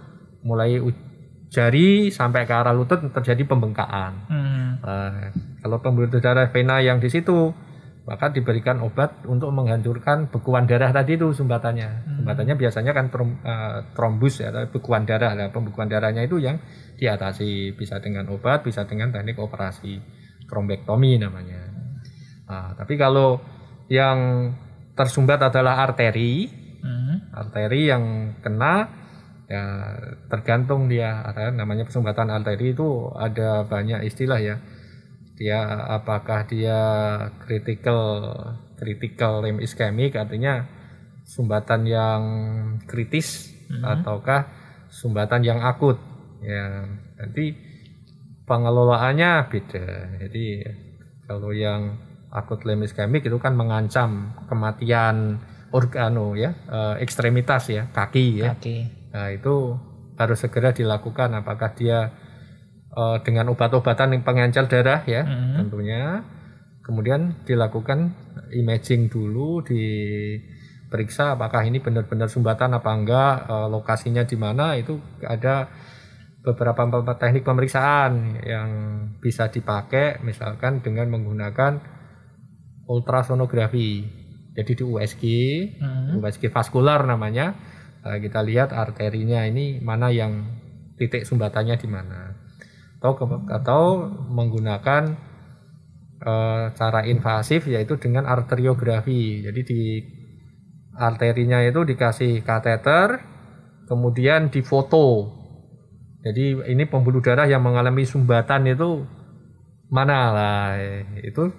mulai 0.41 0.79
jari 1.50 2.13
sampai 2.13 2.46
ke 2.48 2.53
arah 2.53 2.72
lutut 2.72 3.01
terjadi 3.12 3.44
pembengkakan. 3.44 4.12
Hmm. 4.29 4.70
Nah, 4.79 5.34
kalau 5.60 5.84
pembuluh 5.84 6.08
darah 6.10 6.48
vena 6.48 6.79
yang 6.79 7.01
di 7.03 7.10
situ 7.12 7.51
maka 8.09 8.33
diberikan 8.33 8.81
obat 8.81 9.21
untuk 9.29 9.53
menghancurkan 9.53 10.33
bekuan 10.33 10.65
darah 10.65 10.89
tadi 10.89 11.13
itu 11.13 11.29
sumbatannya. 11.29 12.17
Sumbatannya 12.17 12.57
biasanya 12.57 12.91
kan 12.97 13.13
trom, 13.13 13.37
eh, 13.45 13.85
trombus 13.93 14.41
ya, 14.41 14.49
bekuan 14.65 15.05
darah 15.05 15.37
lah. 15.37 15.53
Pembekuan 15.53 15.85
darahnya 15.85 16.25
itu 16.25 16.41
yang 16.41 16.57
diatasi 16.97 17.77
bisa 17.77 18.01
dengan 18.01 18.25
obat, 18.33 18.65
bisa 18.65 18.89
dengan 18.89 19.13
teknik 19.13 19.37
operasi 19.37 20.01
trombektomi 20.49 21.21
namanya. 21.21 21.61
Nah, 22.49 22.73
tapi 22.73 22.97
kalau 22.97 23.37
yang 23.93 24.49
tersumbat 24.97 25.37
adalah 25.45 25.85
arteri, 25.85 26.49
Hmm. 26.79 27.29
arteri 27.35 27.91
yang 27.91 28.33
kena 28.39 28.87
ya 29.49 29.63
tergantung 30.31 30.87
dia 30.87 31.25
namanya 31.51 31.83
pesumbatan 31.83 32.29
arteri 32.31 32.71
itu 32.71 33.11
ada 33.17 33.65
banyak 33.65 34.05
istilah 34.05 34.39
ya 34.39 34.55
dia 35.39 35.63
apakah 35.88 36.43
dia 36.43 36.79
critical 37.39 38.27
critical 38.75 39.39
limb 39.39 39.63
ischemic 39.63 40.19
artinya 40.19 40.67
sumbatan 41.24 41.88
yang 41.88 42.22
kritis 42.84 43.55
ataukah 43.79 44.51
sumbatan 44.91 45.48
yang 45.48 45.63
akut. 45.63 45.96
Ya 46.43 46.84
nanti 47.15 47.55
pengelolaannya 48.43 49.48
beda. 49.48 49.88
Jadi 50.27 50.46
kalau 51.24 51.55
yang 51.55 51.96
akut 52.36 52.67
limb 52.67 52.84
ischemic 52.84 53.24
itu 53.24 53.39
kan 53.39 53.55
mengancam 53.55 54.36
kematian 54.51 55.39
organo 55.69 56.34
ya 56.34 56.51
eh, 56.67 56.96
ekstremitas 57.00 57.72
ya 57.72 57.88
kaki 57.93 58.43
ya. 58.43 58.58
Oke. 58.58 58.89
Nah, 59.10 59.34
itu 59.34 59.77
harus 60.19 60.38
segera 60.38 60.75
dilakukan 60.75 61.31
apakah 61.31 61.74
dia 61.74 62.12
eh, 62.89 63.17
dengan 63.22 63.51
obat-obatan 63.53 64.17
yang 64.17 64.24
pengencer 64.25 64.65
darah 64.65 65.01
ya 65.05 65.22
Hmm. 65.25 65.65
tentunya. 65.65 66.24
Kemudian 66.81 67.46
dilakukan 67.46 68.17
imaging 68.50 69.13
dulu 69.13 69.62
diperiksa 69.62 71.38
apakah 71.38 71.62
ini 71.62 71.77
benar-benar 71.77 72.34
sumbatan 72.34 72.74
apa 72.74 72.89
enggak, 72.89 73.36
eh, 73.46 73.67
lokasinya 73.69 74.25
di 74.25 74.38
mana 74.39 74.74
itu 74.74 74.98
ada 75.22 75.69
beberapa 76.39 76.88
teknik 77.19 77.43
pemeriksaan 77.43 78.41
yang 78.41 78.69
bisa 79.19 79.51
dipakai 79.51 80.24
misalkan 80.24 80.79
dengan 80.81 81.12
menggunakan 81.12 81.77
ultrasonografi. 82.89 84.08
Jadi 84.58 84.72
di 84.74 84.84
USG, 84.84 85.24
Hmm. 85.77 86.19
USG 86.19 86.50
vaskular 86.50 87.05
namanya. 87.05 87.53
Eh, 88.01 88.17
kita 88.19 88.41
lihat 88.41 88.74
arterinya 88.74 89.46
ini 89.46 89.77
mana 89.79 90.10
yang 90.10 90.48
titik 90.98 91.24
sumbatannya 91.24 91.75
di 91.77 91.88
mana. 91.88 92.28
Atau 93.00 93.15
atau 93.48 93.84
menggunakan 94.27 95.03
eh, 96.20 96.63
cara 96.75 97.01
invasif 97.08 97.65
yaitu 97.72 97.96
dengan 97.96 98.27
arteriografi. 98.27 99.44
Jadi 99.44 99.62
di 99.63 99.82
arterinya 101.00 101.63
itu 101.63 101.88
dikasih 101.88 102.44
kateter, 102.44 103.24
kemudian 103.88 104.51
difoto. 104.51 105.39
Jadi 106.20 106.60
ini 106.68 106.84
pembuluh 106.84 107.24
darah 107.24 107.48
yang 107.48 107.63
mengalami 107.63 108.03
sumbatan 108.03 108.68
itu 108.68 109.08
mana 109.89 110.20
lah 110.29 110.77
itu 111.18 111.50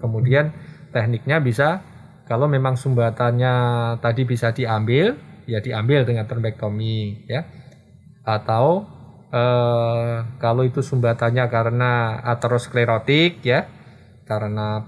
kemudian 0.00 0.56
tekniknya 0.88 1.42
bisa 1.44 1.84
kalau 2.24 2.48
memang 2.48 2.80
sumbatannya 2.80 3.54
tadi 4.00 4.24
bisa 4.24 4.56
diambil 4.56 5.12
ya 5.44 5.60
diambil 5.60 6.08
dengan 6.08 6.24
trombektomi 6.24 7.28
ya 7.28 7.44
atau 8.24 8.88
eh, 9.34 10.16
kalau 10.38 10.62
itu 10.62 10.78
sumbatannya 10.80 11.44
karena 11.50 11.90
aterosklerotik 12.22 13.42
ya 13.42 13.66
karena 14.24 14.86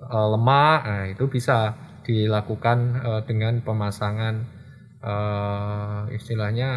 eh, 0.00 0.26
lemak 0.32 0.78
nah, 0.86 1.04
itu 1.10 1.24
bisa 1.26 1.74
dilakukan 2.06 2.78
eh, 3.02 3.20
dengan 3.26 3.58
pemasangan 3.60 4.34
eh, 5.02 6.00
istilahnya 6.14 6.70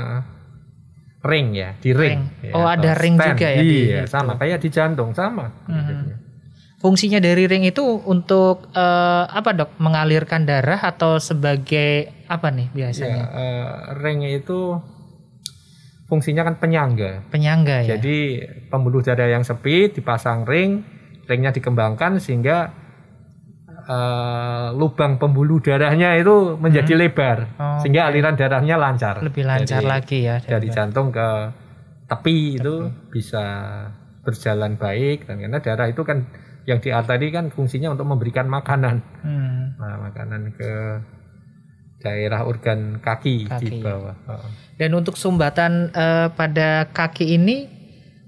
ring 1.26 1.58
ya 1.58 1.74
di 1.82 1.90
ring, 1.90 2.22
Ring. 2.22 2.22
ya, 2.46 2.54
Oh, 2.54 2.68
ada 2.70 2.94
ring 2.94 3.18
stent. 3.18 3.34
juga 3.34 3.48
ya 3.50 3.62
di- 3.66 3.90
iya 3.90 4.06
itu. 4.06 4.14
sama 4.14 4.38
kayak 4.38 4.62
di 4.62 4.70
jantung 4.70 5.10
sama 5.18 5.50
prinsipnya. 5.66 6.18
Fungsinya 6.78 7.18
dari 7.18 7.50
ring 7.50 7.66
itu 7.66 7.82
untuk 8.06 8.70
eh, 8.78 9.24
apa 9.26 9.50
dok? 9.58 9.74
Mengalirkan 9.82 10.46
darah 10.46 10.78
atau 10.86 11.18
sebagai 11.18 12.14
apa 12.30 12.54
nih 12.54 12.70
Ya, 12.70 12.74
biasanya? 12.78 13.24
eh, 13.34 13.70
ring 14.06 14.22
itu 14.22 14.78
fungsinya 16.06 16.46
kan 16.46 16.56
penyangga. 16.62 17.26
Penyangga 17.30 17.82
ya. 17.86 17.98
Jadi 17.98 18.42
pembuluh 18.70 19.02
darah 19.02 19.30
yang 19.30 19.42
sepi 19.42 19.90
dipasang 19.90 20.46
ring, 20.46 20.86
ringnya 21.26 21.50
dikembangkan 21.50 22.22
sehingga 22.22 22.70
eh, 23.86 24.68
lubang 24.74 25.18
pembuluh 25.22 25.62
darahnya 25.62 26.18
itu 26.18 26.58
menjadi 26.58 26.94
lebar, 26.98 27.38
Oh, 27.58 27.78
sehingga 27.82 28.10
aliran 28.10 28.34
darahnya 28.34 28.76
lancar. 28.78 29.22
Lebih 29.22 29.44
lancar 29.46 29.82
Dari- 29.82 29.90
lagi 29.90 30.20
ya. 30.26 30.38
Dari 30.42 30.68
jantung 30.70 31.14
ke 31.14 31.28
tepi 32.06 32.58
itu 32.62 32.90
bisa 33.10 33.44
berjalan 34.26 34.78
baik 34.78 35.30
dan 35.30 35.38
karena 35.38 35.62
darah 35.62 35.86
itu 35.90 36.02
kan 36.02 36.26
yang 36.66 36.82
di 36.82 36.90
arteri 36.90 37.30
kan 37.30 37.54
fungsinya 37.54 37.94
untuk 37.94 38.10
memberikan 38.10 38.50
makanan. 38.50 39.02
Hmm. 39.22 39.78
Nah, 39.78 40.10
makanan 40.10 40.50
ke 40.58 40.72
daerah 42.06 42.46
organ 42.46 43.02
kaki, 43.02 43.50
Kaki. 43.50 43.66
di 43.66 43.70
bawah. 43.82 44.14
Heeh. 44.30 44.50
Dan 44.78 44.94
untuk 44.94 45.18
sumbatan 45.18 45.90
eh, 45.90 46.30
pada 46.30 46.86
kaki 46.94 47.34
ini 47.34 47.66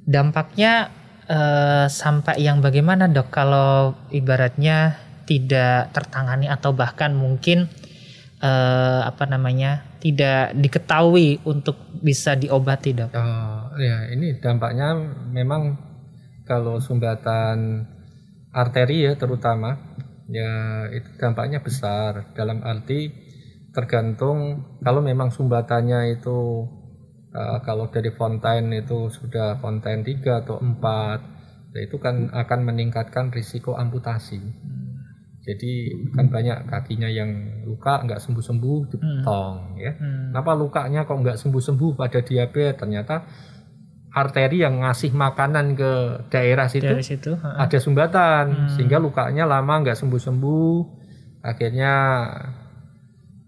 dampaknya 0.01 0.89
eh, 1.29 1.85
sampai 1.85 2.41
yang 2.41 2.57
bagaimana 2.65 3.05
dok? 3.05 3.29
Kalau 3.29 3.93
ibaratnya 4.09 4.97
tidak 5.29 5.93
tertangani 5.93 6.49
atau 6.49 6.73
bahkan 6.73 7.13
mungkin 7.13 7.69
eh, 8.41 9.01
apa 9.05 9.29
namanya 9.29 9.85
tidak 10.01 10.57
diketahui 10.57 11.45
untuk 11.45 11.77
bisa 12.01 12.33
diobati 12.33 12.97
dok? 12.97 13.11
Oh, 13.13 13.77
ya 13.77 14.09
ini 14.09 14.41
dampaknya 14.41 14.97
memang 15.29 15.77
kalau 16.47 16.79
sumbatan 16.79 17.85
arteri 18.55 19.05
ya 19.05 19.13
terutama 19.19 19.75
ya 20.31 20.87
itu 20.95 21.07
dampaknya 21.19 21.59
besar 21.59 22.31
dalam 22.35 22.63
arti 22.63 23.26
tergantung 23.77 24.65
kalau 24.81 25.05
memang 25.05 25.29
sumbatannya 25.29 26.17
itu 26.17 26.65
eh, 27.29 27.57
kalau 27.61 27.93
dari 27.93 28.09
fontaine 28.09 28.81
itu 28.81 29.13
sudah 29.13 29.61
fontaine 29.61 30.01
3 30.01 30.41
atau 30.41 30.57
4 30.57 31.37
ya 31.77 31.85
itu 31.85 32.01
kan 32.01 32.33
akan 32.33 32.59
meningkatkan 32.65 33.29
risiko 33.29 33.77
amputasi. 33.77 34.41
Jadi 35.45 35.93
kan 36.11 36.27
banyak 36.27 36.67
kakinya 36.67 37.07
yang 37.07 37.63
luka 37.63 38.03
nggak 38.03 38.19
sembuh-sembuh 38.19 38.79
dipotong 38.91 39.79
ya. 39.79 39.93
Hmm. 39.95 40.33
Kenapa 40.33 40.51
lukanya 40.57 41.05
kok 41.05 41.21
nggak 41.21 41.37
sembuh-sembuh 41.37 41.91
pada 41.95 42.19
diabetes? 42.19 42.81
Ternyata 42.81 43.15
arteri 44.11 44.65
yang 44.65 44.81
ngasih 44.81 45.13
makanan 45.13 45.77
ke 45.77 45.91
daerah 46.33 46.65
situ 46.65 46.89
Dari 46.89 47.05
situ. 47.05 47.37
ada 47.37 47.77
sumbatan 47.77 48.73
sehingga 48.73 48.97
lukanya 48.97 49.45
lama 49.45 49.85
nggak 49.85 49.95
sembuh-sembuh. 49.95 50.75
Akhirnya 51.45 51.93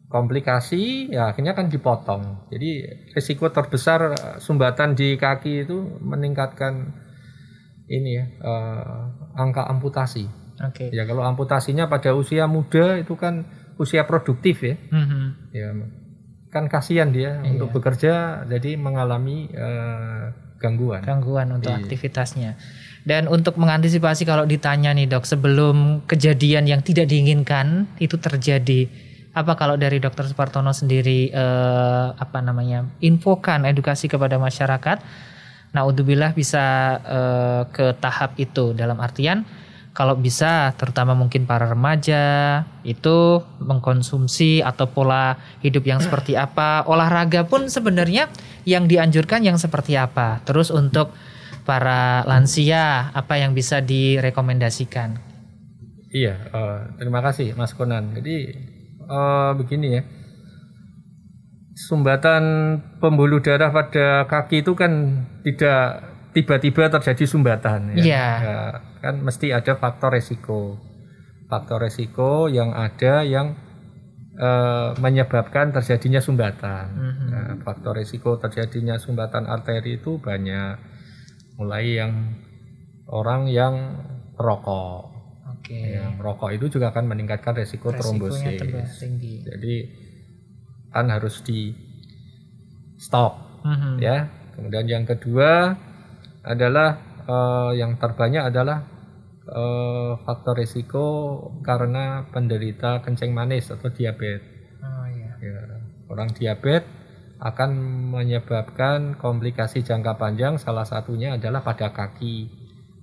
komplikasi 0.09 1.13
ya 1.13 1.29
akhirnya 1.29 1.53
kan 1.53 1.69
dipotong. 1.69 2.49
Jadi 2.49 2.69
risiko 3.13 3.47
terbesar 3.47 3.99
eh, 4.09 4.35
sumbatan 4.37 4.93
di 4.93 5.15
kaki 5.15 5.63
itu 5.63 5.77
meningkatkan 6.01 6.89
ini 7.87 8.17
ya 8.17 8.25
eh, 8.25 9.01
angka 9.37 9.69
amputasi. 9.69 10.25
Oke. 10.59 10.91
Ya 10.91 11.05
kalau 11.05 11.23
amputasinya 11.23 11.87
pada 11.87 12.11
usia 12.11 12.43
muda 12.45 12.97
itu 12.97 13.15
kan 13.15 13.45
usia 13.79 14.03
produktif 14.03 14.59
ya 14.59 14.75
Mhm. 14.91 15.21
ya 15.55 15.69
kan 16.49 16.67
kasihan 16.67 17.13
dia 17.13 17.39
untuk 17.39 17.71
bekerja 17.71 18.43
jadi 18.43 18.75
mengalami 18.75 19.47
eh, 19.47 20.23
gangguan 20.59 20.99
gangguan 21.01 21.47
untuk 21.55 21.71
Iya. 21.71 21.79
aktivitasnya. 21.79 22.51
Dan 22.99 23.31
untuk 23.31 23.55
mengantisipasi 23.55 24.27
kalau 24.27 24.43
ditanya 24.43 24.91
nih 24.91 25.07
dok, 25.07 25.23
sebelum 25.23 26.03
kejadian 26.03 26.67
yang 26.67 26.83
tidak 26.83 27.07
diinginkan 27.07 27.87
itu 27.97 28.19
terjadi, 28.19 28.91
apa 29.29 29.53
kalau 29.53 29.77
dari 29.77 30.01
dokter 30.01 30.25
Supartono 30.25 30.73
sendiri 30.73 31.29
eh, 31.29 32.07
apa 32.13 32.39
namanya 32.41 32.89
infokan 32.99 33.65
edukasi 33.69 34.09
kepada 34.09 34.41
masyarakat? 34.41 34.97
Nah, 35.69 35.85
udzubillah 35.85 36.33
bisa 36.33 36.97
eh, 37.05 37.61
ke 37.69 37.93
tahap 38.01 38.33
itu. 38.41 38.73
Dalam 38.73 38.97
artian 38.97 39.45
kalau 39.93 40.15
bisa 40.15 40.71
terutama 40.79 41.11
mungkin 41.11 41.43
para 41.43 41.67
remaja 41.67 42.63
itu 42.87 43.43
mengkonsumsi 43.59 44.63
atau 44.63 44.87
pola 44.89 45.37
hidup 45.61 45.83
yang 45.85 45.99
seperti 45.99 46.33
apa. 46.39 46.87
Olahraga 46.87 47.45
pun 47.45 47.67
sebenarnya 47.67 48.31
yang 48.65 48.87
dianjurkan 48.87 49.45
yang 49.45 49.59
seperti 49.59 49.99
apa. 49.99 50.41
Terus 50.47 50.73
untuk 50.73 51.13
para 51.67 52.25
lansia 52.25 53.13
apa 53.13 53.37
yang 53.37 53.53
bisa 53.53 53.83
direkomendasikan? 53.83 55.21
Iya 56.09 56.49
eh, 56.49 56.79
terima 56.97 57.21
kasih 57.21 57.53
Mas 57.53 57.77
Konan. 57.77 58.17
Jadi 58.17 58.57
eh, 59.09 59.51
begini 59.57 59.87
ya 59.97 60.03
sumbatan 61.79 62.43
pembuluh 62.99 63.39
darah 63.39 63.71
pada 63.71 64.27
kaki 64.27 64.61
itu 64.61 64.75
kan 64.75 65.25
tidak 65.41 66.05
tiba-tiba 66.35 66.91
terjadi 66.91 67.23
sumbatan 67.25 67.95
ya. 67.95 68.03
Iya. 68.03 68.27
Ya, 68.43 68.59
kan 69.01 69.15
mesti 69.23 69.49
ada 69.55 69.73
faktor 69.79 70.13
resiko 70.13 70.77
faktor 71.49 71.81
resiko 71.81 72.45
yang 72.45 72.71
ada 72.77 73.25
yang 73.25 73.57
eh, 74.37 74.89
menyebabkan 75.01 75.73
terjadinya 75.73 76.21
sumbatan. 76.21 76.85
Mhm. 76.93 77.27
Nah, 77.33 77.51
faktor 77.65 77.97
resiko 77.97 78.37
terjadinya 78.37 79.01
sumbatan 79.01 79.49
arteri 79.49 79.97
itu 79.97 80.21
banyak, 80.21 80.77
mulai 81.57 81.97
yang 81.97 82.37
orang 83.09 83.49
yang 83.49 83.75
rokok. 84.37 85.18
Oke. 85.69 85.85
Ya, 85.93 86.09
merokok 86.09 86.49
itu 86.49 86.65
juga 86.65 86.89
akan 86.89 87.05
meningkatkan 87.13 87.53
resiko 87.53 87.93
Resikonya 87.93 88.57
trombosis. 88.57 88.97
tinggi. 88.97 89.45
Jadi 89.45 89.75
kan 90.89 91.05
harus 91.13 91.45
di 91.45 91.69
stop 92.97 93.61
Mhm. 93.61 94.01
ya. 94.01 94.25
Kemudian 94.57 94.85
yang 94.89 95.05
kedua 95.05 95.77
adalah 96.41 96.89
eh, 97.29 97.71
yang 97.77 98.01
terbanyak 98.01 98.49
adalah 98.49 98.81
eh, 99.45 100.13
faktor 100.25 100.57
risiko 100.57 101.05
karena 101.61 102.25
penderita 102.33 103.05
kencing 103.05 103.29
manis 103.29 103.69
atau 103.69 103.93
diabetes. 103.93 104.41
Oh 104.81 105.05
iya. 105.05 105.37
Ya, 105.37 105.61
orang 106.09 106.33
diabetes 106.33 106.89
akan 107.37 107.71
menyebabkan 108.11 109.15
komplikasi 109.15 109.85
jangka 109.85 110.17
panjang 110.17 110.57
salah 110.57 110.83
satunya 110.83 111.37
adalah 111.37 111.61
pada 111.61 111.93
kaki 111.93 112.49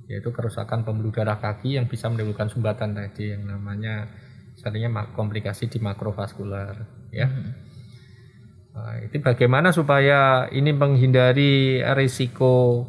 yaitu 0.06 0.30
kerusakan 0.30 0.86
pembuluh 0.86 1.10
darah 1.10 1.38
kaki 1.38 1.78
yang 1.78 1.90
bisa 1.90 2.06
menimbulkan 2.06 2.46
sumbatan 2.46 2.94
tadi 2.94 3.34
yang 3.34 3.42
namanya 3.42 4.06
misalnya 4.54 4.88
mak- 4.88 5.12
komplikasi 5.18 5.66
di 5.66 5.82
makrovaskular 5.82 6.74
ya. 7.10 7.26
Nah, 8.76 9.00
itu 9.02 9.18
bagaimana 9.24 9.72
supaya 9.72 10.46
ini 10.52 10.70
menghindari 10.70 11.80
risiko 11.96 12.84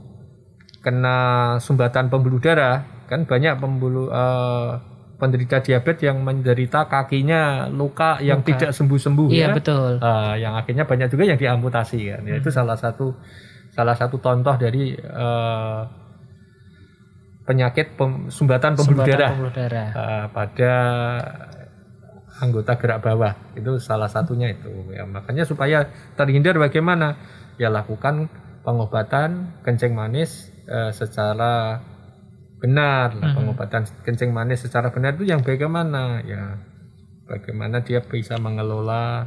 kena 0.84 1.58
sumbatan 1.64 2.12
pembuluh 2.12 2.44
darah? 2.44 2.84
Kan 3.08 3.24
banyak 3.24 3.56
pembuluh 3.56 4.12
eh, 4.12 4.72
penderita 5.18 5.64
diabetes 5.64 6.06
yang 6.06 6.22
menderita 6.22 6.86
kakinya 6.86 7.72
luka 7.72 8.20
yang 8.22 8.44
Luka. 8.44 8.52
tidak 8.54 8.72
sembuh-sembuh 8.76 9.30
Iya 9.32 9.48
ya. 9.50 9.56
betul. 9.56 9.92
Eh, 9.98 10.34
yang 10.44 10.54
akhirnya 10.60 10.84
banyak 10.86 11.08
juga 11.10 11.24
yang 11.24 11.40
diamputasi 11.40 12.00
kan. 12.14 12.22
Ya, 12.28 12.36
Itu 12.38 12.52
salah 12.52 12.76
satu 12.78 13.16
salah 13.72 13.96
satu 13.96 14.20
contoh 14.20 14.54
dari 14.60 14.92
eh, 14.94 15.82
penyakit 17.48 17.96
pem- 17.96 18.28
sumbatan 18.28 18.76
pembuluh 18.76 19.08
Sumbatan 19.08 19.16
darah. 19.16 19.30
pembuluh 19.32 19.54
darah. 19.56 19.90
eh, 19.96 20.26
pada 20.36 20.74
anggota 22.44 22.76
gerak 22.78 23.00
bawah. 23.02 23.34
Itu 23.56 23.80
salah 23.80 24.12
satunya 24.12 24.52
itu. 24.52 24.70
Ya 24.92 25.08
makanya 25.08 25.48
supaya 25.48 25.88
terhindar 26.20 26.60
bagaimana? 26.60 27.16
Ya 27.58 27.72
lakukan 27.72 28.28
pengobatan 28.62 29.58
kencing 29.64 29.96
manis 29.96 30.52
eh, 30.68 30.92
secara 30.92 31.82
benar. 32.60 33.16
Lah, 33.16 33.32
pengobatan 33.34 33.88
kencing 34.04 34.36
manis 34.36 34.68
secara 34.68 34.92
benar 34.92 35.16
itu 35.16 35.26
yang 35.26 35.42
bagaimana? 35.42 36.22
Ya 36.28 36.60
bagaimana 37.26 37.82
dia 37.82 38.04
bisa 38.04 38.36
mengelola 38.38 39.26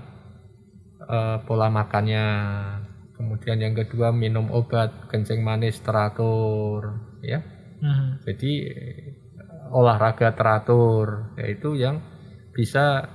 eh, 1.09 1.37
pola 1.49 1.73
makannya. 1.73 2.27
Kemudian 3.17 3.61
yang 3.61 3.77
kedua 3.77 4.13
minum 4.17 4.49
obat 4.49 5.09
kencing 5.13 5.45
manis 5.45 5.77
teratur 5.85 7.01
ya 7.21 7.45
Mhm. 7.81 8.25
jadi 8.29 8.53
olahraga 9.73 10.35
teratur 10.35 11.33
yaitu 11.39 11.79
yang 11.79 12.03
bisa 12.53 13.07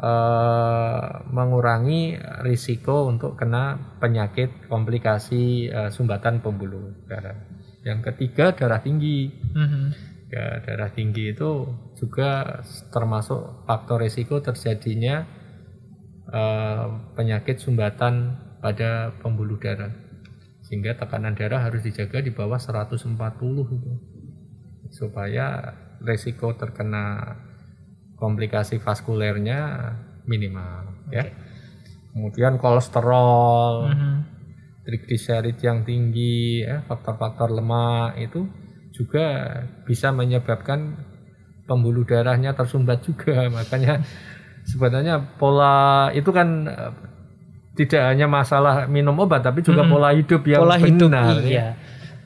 eh, 0.00 1.08
mengurangi 1.28 2.16
risiko 2.40 3.06
untuk 3.06 3.36
kena 3.36 3.96
penyakit 4.00 4.66
komplikasi 4.66 5.68
eh, 5.68 5.90
sumbatan 5.92 6.40
pembuluh 6.40 7.04
darah. 7.04 7.36
Yang 7.84 8.12
ketiga 8.12 8.56
darah 8.56 8.80
tinggi. 8.80 9.28
Mhm. 9.54 9.84
Ya, 10.30 10.62
darah 10.62 10.94
tinggi 10.94 11.34
itu 11.34 11.66
juga 11.98 12.62
termasuk 12.94 13.66
faktor 13.66 14.00
risiko 14.06 14.40
terjadinya 14.40 15.28
eh, 16.32 16.86
penyakit 17.14 17.60
sumbatan 17.60 18.40
pada 18.64 19.12
pembuluh 19.20 19.60
darah. 19.60 20.09
Sehingga 20.70 20.94
tekanan 20.94 21.34
darah 21.34 21.66
harus 21.66 21.82
dijaga 21.82 22.22
di 22.22 22.30
bawah 22.30 22.62
140 22.62 23.18
itu. 23.74 23.92
Supaya 24.94 25.74
risiko 25.98 26.54
terkena 26.54 27.34
komplikasi 28.14 28.78
vaskulernya 28.78 29.58
minimal 30.30 31.10
ya. 31.10 31.26
Kemudian 32.14 32.58
kolesterol, 32.62 33.90
Mhm. 33.90 34.14
trigliserid 34.86 35.58
yang 35.62 35.86
tinggi, 35.86 36.62
ya, 36.62 36.82
faktor-faktor 36.86 37.54
lemak 37.54 38.18
itu 38.18 38.46
juga 38.90 39.58
bisa 39.86 40.10
menyebabkan 40.10 40.98
pembuluh 41.70 42.02
darahnya 42.02 42.54
tersumbat 42.58 43.06
juga. 43.06 43.46
Makanya 43.56 44.02
sebenarnya 44.66 45.38
pola 45.38 46.10
itu 46.14 46.30
kan 46.34 46.66
tidak 47.80 48.12
hanya 48.12 48.28
masalah 48.28 48.84
minum 48.84 49.16
obat 49.16 49.40
tapi 49.40 49.64
juga 49.64 49.88
pola 49.88 50.12
hidup 50.12 50.44
yang 50.44 50.60
pola 50.60 50.76
hidup 50.76 51.08
benar. 51.08 51.40
ya. 51.40 51.48
iya. 51.48 51.66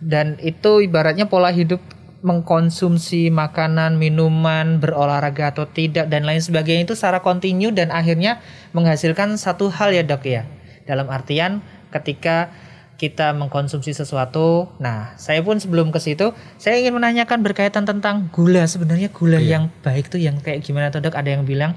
Dan 0.03 0.35
itu 0.43 0.83
ibaratnya 0.83 1.31
pola 1.31 1.55
hidup 1.55 1.79
mengkonsumsi 2.25 3.29
makanan, 3.29 4.01
minuman, 4.01 4.81
berolahraga 4.81 5.53
atau 5.53 5.69
tidak 5.69 6.09
dan 6.09 6.25
lain 6.25 6.41
sebagainya 6.41 6.89
itu 6.89 6.97
secara 6.97 7.21
kontinu 7.21 7.69
dan 7.71 7.93
akhirnya 7.93 8.41
menghasilkan 8.73 9.37
satu 9.37 9.69
hal 9.69 9.93
ya 9.93 10.03
dok 10.03 10.25
ya. 10.25 10.49
Dalam 10.89 11.13
artian 11.13 11.61
ketika 11.93 12.49
kita 12.97 13.37
mengkonsumsi 13.37 13.93
sesuatu, 13.93 14.73
nah 14.81 15.13
saya 15.21 15.45
pun 15.45 15.61
sebelum 15.61 15.93
ke 15.93 16.01
situ 16.01 16.33
saya 16.57 16.81
ingin 16.81 16.97
menanyakan 16.97 17.45
berkaitan 17.45 17.85
tentang 17.85 18.33
gula 18.33 18.65
sebenarnya 18.65 19.13
gula 19.13 19.37
Iya. 19.37 19.61
yang 19.61 19.65
baik 19.85 20.09
tuh 20.09 20.21
yang 20.21 20.41
kayak 20.41 20.65
gimana 20.65 20.89
tuh 20.89 21.05
dok? 21.05 21.13
Ada 21.13 21.37
yang 21.37 21.45
bilang 21.45 21.77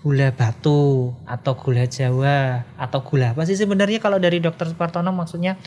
gula 0.00 0.32
batu 0.32 1.12
atau 1.28 1.52
gula 1.54 1.84
Jawa 1.84 2.64
atau 2.74 3.04
gula 3.04 3.36
apa 3.36 3.44
sih 3.44 3.52
sebenarnya 3.54 4.00
kalau 4.00 4.16
dari 4.16 4.40
dokter 4.40 4.64
Supartono 4.66 5.12
maksudnya 5.12 5.60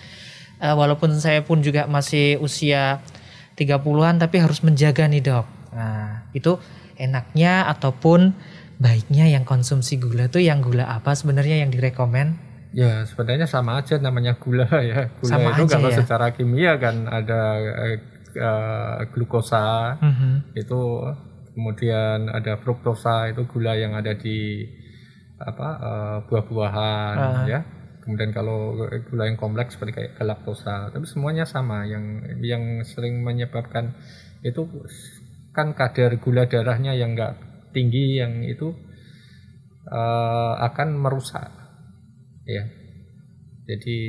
eh, 0.58 0.74
walaupun 0.74 1.14
saya 1.18 1.46
pun 1.46 1.62
juga 1.62 1.86
masih 1.86 2.42
usia 2.42 3.02
30-an 3.54 4.18
tapi 4.18 4.42
harus 4.42 4.66
menjaga 4.66 5.06
nih 5.06 5.22
dok. 5.22 5.46
Nah 5.78 6.26
itu 6.34 6.58
enaknya 6.98 7.70
ataupun 7.70 8.34
baiknya 8.82 9.30
yang 9.30 9.46
konsumsi 9.46 10.02
gula 10.02 10.26
tuh 10.28 10.42
yang 10.42 10.60
gula 10.60 10.90
apa 10.90 11.14
sebenarnya 11.14 11.62
yang 11.62 11.70
direkomen? 11.70 12.34
Ya 12.74 13.06
sebenarnya 13.06 13.46
sama 13.46 13.78
aja 13.78 14.02
namanya 14.02 14.34
gula 14.42 14.66
ya. 14.82 15.14
Gula 15.22 15.30
Sama 15.30 15.50
itu 15.54 15.64
kalau 15.70 15.94
ya? 15.94 15.98
secara 16.02 16.34
kimia 16.34 16.82
kan 16.82 17.06
ada 17.06 17.42
eh, 17.86 18.02
glukosa 19.14 19.94
Mhm. 20.02 20.58
itu 20.58 20.82
kemudian 21.54 22.28
ada 22.34 22.58
fruktosa 22.60 23.30
itu 23.30 23.46
gula 23.48 23.78
yang 23.78 23.94
ada 23.94 24.14
di 24.18 24.66
apa 25.40 25.68
eh, 25.80 26.18
buah-buahan 26.30 27.16
Ah. 27.18 27.46
ya. 27.48 27.62
Kemudian 28.04 28.36
kalau 28.36 28.76
gula 29.08 29.32
yang 29.32 29.40
kompleks 29.40 29.80
seperti 29.80 29.96
kayak 29.96 30.12
galaktosa, 30.20 30.92
tapi 30.92 31.08
semuanya 31.08 31.48
sama. 31.48 31.88
Yang 31.88 32.36
yang 32.44 32.64
sering 32.84 33.24
menyebabkan 33.24 33.96
itu 34.44 34.68
kan 35.56 35.72
kadar 35.72 36.20
gula 36.20 36.44
darahnya 36.50 36.92
yang 36.98 37.16
enggak 37.16 37.40
tinggi 37.72 38.20
yang 38.20 38.44
itu 38.44 38.76
eh, 39.88 40.54
akan 40.68 41.00
merusak 41.00 41.48
ya 42.44 42.64
jadi 43.64 44.00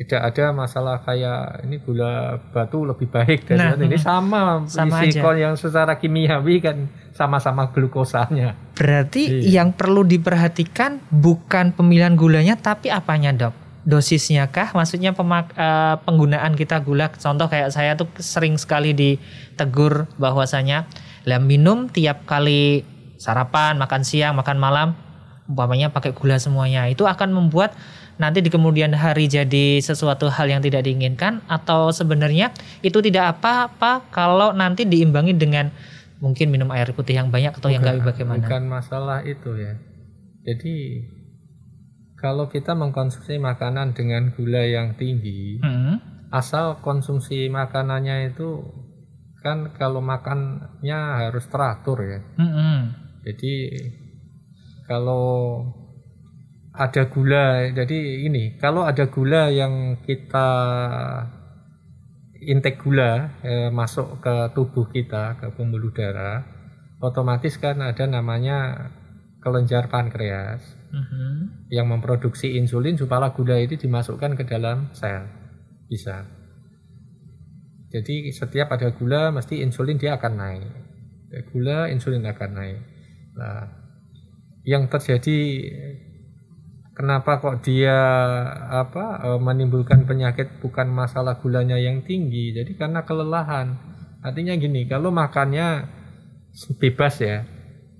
tidak 0.00 0.32
ada 0.32 0.44
masalah 0.50 0.96
kayak 0.98 1.60
ini 1.62 1.76
gula 1.76 2.40
batu 2.50 2.82
lebih 2.82 3.04
baik 3.06 3.44
dari 3.44 3.60
Nah, 3.60 3.76
ini 3.76 3.94
sama, 3.94 4.64
sama 4.64 5.04
isi 5.04 5.12
aja. 5.12 5.20
kon 5.20 5.36
yang 5.36 5.54
secara 5.54 5.92
kimiawi 5.94 6.56
kan 6.58 6.76
sama-sama 7.10 7.68
glukosanya 7.68 8.56
Berarti 8.72 9.28
Iya. 9.44 9.60
yang 9.60 9.70
perlu 9.70 10.00
diperhatikan 10.02 11.04
bukan 11.10 11.70
pemilihan 11.70 12.16
gulanya 12.16 12.56
tapi 12.56 12.88
apanya 12.88 13.28
dok? 13.30 13.52
Dosisnya 13.82 14.48
kah? 14.48 14.72
Maksudnya 14.72 15.12
pemak- 15.12 15.52
eh, 15.52 15.96
penggunaan 15.98 16.52
kita 16.52 16.80
gula. 16.80 17.12
Contoh 17.12 17.44
kayak 17.44 17.68
saya 17.68 17.92
tuh 17.92 18.08
sering 18.16 18.56
sekali 18.56 18.92
ditegur 18.92 20.08
bahwasanya 20.16 20.88
lah 21.22 21.36
minum 21.36 21.88
tiap 21.88 22.24
kali 22.24 22.84
sarapan, 23.16 23.76
makan 23.76 24.00
siang, 24.00 24.32
makan 24.32 24.56
malam, 24.56 24.88
umpamanya 25.50 25.90
pakai 25.90 26.14
gula 26.14 26.38
semuanya. 26.38 26.86
Itu 26.86 27.10
akan 27.10 27.34
membuat 27.34 27.74
nanti 28.16 28.38
di 28.38 28.52
kemudian 28.52 28.94
hari 28.94 29.26
jadi 29.26 29.80
sesuatu 29.82 30.30
hal 30.30 30.46
yang 30.46 30.62
tidak 30.62 30.86
diinginkan 30.86 31.40
atau 31.48 31.88
sebenarnya 31.90 32.52
itu 32.84 33.00
tidak 33.00 33.36
apa-apa 33.36 34.06
kalau 34.12 34.52
nanti 34.52 34.84
diimbangi 34.84 35.34
dengan 35.34 35.72
mungkin 36.20 36.52
minum 36.52 36.68
air 36.68 36.92
putih 36.92 37.16
yang 37.16 37.32
banyak 37.32 37.56
atau 37.56 37.72
yang 37.72 37.80
enggak 37.80 38.12
bagaimana? 38.12 38.44
bukan 38.44 38.68
masalah 38.68 39.24
itu 39.24 39.56
ya 39.56 39.72
jadi 40.44 40.74
kalau 42.20 42.52
kita 42.52 42.76
mengkonsumsi 42.76 43.40
makanan 43.40 43.96
dengan 43.96 44.36
gula 44.36 44.68
yang 44.68 45.00
tinggi 45.00 45.64
Hmm. 45.64 45.96
asal 46.28 46.84
konsumsi 46.84 47.48
makanannya 47.48 48.36
itu 48.36 48.68
kan 49.40 49.72
kalau 49.80 50.04
makannya 50.04 51.24
harus 51.24 51.48
teratur 51.48 52.04
ya 52.04 52.20
Mm-mm. 52.36 52.78
Jadi 53.24 53.52
kalau 54.90 55.62
ada 56.74 57.06
gula, 57.06 57.70
jadi 57.70 58.26
ini 58.26 58.58
kalau 58.58 58.82
ada 58.82 59.06
gula 59.06 59.46
yang 59.54 60.02
kita 60.02 60.48
intake 62.42 62.82
gula 62.82 63.38
eh, 63.46 63.70
masuk 63.70 64.18
ke 64.18 64.50
tubuh 64.56 64.90
kita 64.90 65.38
ke 65.38 65.46
pembuluh 65.54 65.94
darah 65.94 66.42
otomatis 66.98 67.54
kan 67.60 67.78
ada 67.84 68.08
namanya 68.10 68.90
kelenjar 69.44 69.86
pankreas 69.86 70.80
Mhm. 70.90 71.70
yang 71.70 71.86
memproduksi 71.86 72.58
insulin 72.58 72.98
supaya 72.98 73.30
gula 73.30 73.62
itu 73.62 73.78
dimasukkan 73.78 74.34
ke 74.34 74.42
dalam 74.42 74.90
sel. 74.90 75.22
Bisa. 75.86 76.26
Jadi 77.94 78.34
setiap 78.34 78.74
ada 78.74 78.90
gula 78.90 79.30
mesti 79.30 79.62
insulin 79.62 79.98
dia 79.98 80.18
akan 80.18 80.34
naik. 80.34 80.70
Gula 81.54 81.86
insulin 81.94 82.26
akan 82.26 82.50
naik. 82.58 82.80
Nah 83.38 83.62
yang 84.70 84.86
terjadi 84.86 85.38
kenapa 86.94 87.42
kok 87.42 87.66
dia 87.66 87.96
apa 88.70 89.04
eh, 89.26 89.40
menimbulkan 89.40 90.06
penyakit 90.06 90.62
bukan 90.62 90.86
masalah 90.86 91.42
gulanya 91.42 91.74
yang 91.74 92.06
tinggi? 92.06 92.54
Jadi 92.54 92.78
karena 92.78 93.02
kelelahan. 93.02 93.74
Artinya 94.22 94.54
gini 94.54 94.86
kalau 94.86 95.10
makannya 95.10 95.90
bebas 96.78 97.18
ya. 97.18 97.42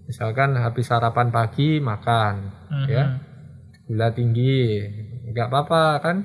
Misalkan 0.06 0.54
habis 0.54 0.86
sarapan 0.86 1.30
pagi 1.30 1.82
makan 1.82 2.34
Mhm. 2.70 2.86
ya. 2.86 3.04
Gula 3.86 4.14
tinggi 4.14 4.78
nggak 5.30 5.46
apa-apa 5.50 5.82
kan? 5.98 6.16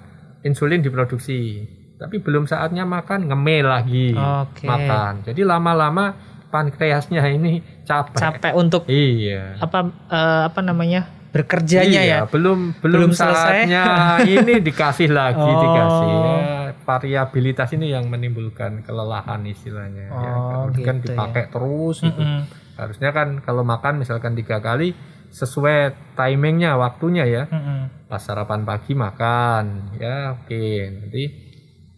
Insulin 0.45 0.85
diproduksi. 0.85 1.65
Tapi 1.95 2.19
belum 2.19 2.43
saatnya 2.45 2.83
makan 2.83 3.31
ngemil 3.31 3.65
lagi 3.65 4.11
Oke. 4.13 4.67
makan. 4.67 5.23
Jadi 5.25 5.41
lama-lama 5.41 6.34
pankreasnya 6.55 7.19
ini 7.27 7.59
capek, 7.83 8.15
Capek 8.15 8.53
untuk 8.55 8.87
iya 8.87 9.59
apa 9.59 9.79
eh, 10.07 10.41
apa 10.47 10.59
namanya 10.61 11.11
bekerjanya 11.29 12.01
iya, 12.01 12.17
ya. 12.23 12.31
belum 12.31 12.79
Belum 12.79 13.11
belum, 13.11 13.11
selesai. 13.11 13.67
saatnya 13.67 13.83
ini 14.39 14.63
dikasih 14.63 15.11
lagi 15.11 15.43
Oh. 15.43 15.59
dikasih 15.59 16.07
ya, 16.07 16.39
variabilitas 16.87 17.69
ini 17.71 17.91
yang 17.91 18.07
menimbulkan 18.07 18.79
kelelahan 18.81 19.43
istilahnya 19.43 20.07
ya 20.07 20.31
Oh, 20.31 20.71
kalau 20.71 20.79
kan 20.79 20.95
gitu 20.95 21.11
ya. 21.11 21.15
dipakai 21.19 21.43
terus 21.51 21.97
gitu 21.99 22.15
Mm-mm. 22.17 22.41
harusnya 22.75 23.09
kan 23.11 23.27
kalau 23.39 23.63
makan 23.63 23.99
misalkan 23.99 24.31
tiga 24.31 24.59
kali 24.59 24.95
sesuai 25.27 25.91
timingnya 26.15 26.79
waktunya 26.79 27.27
ya 27.27 27.43
Mm-mm. 27.45 28.07
pas 28.07 28.23
sarapan 28.23 28.63
pagi 28.63 28.95
makan 28.95 29.91
ya 29.93 30.39
oke 30.39 30.63
nanti 30.87 31.44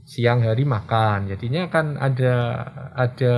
siang 0.08 0.40
hari 0.40 0.64
makan. 0.64 1.28
Jadinya 1.28 1.68
kan 1.68 2.00
ada 2.00 2.64
ada 2.96 3.36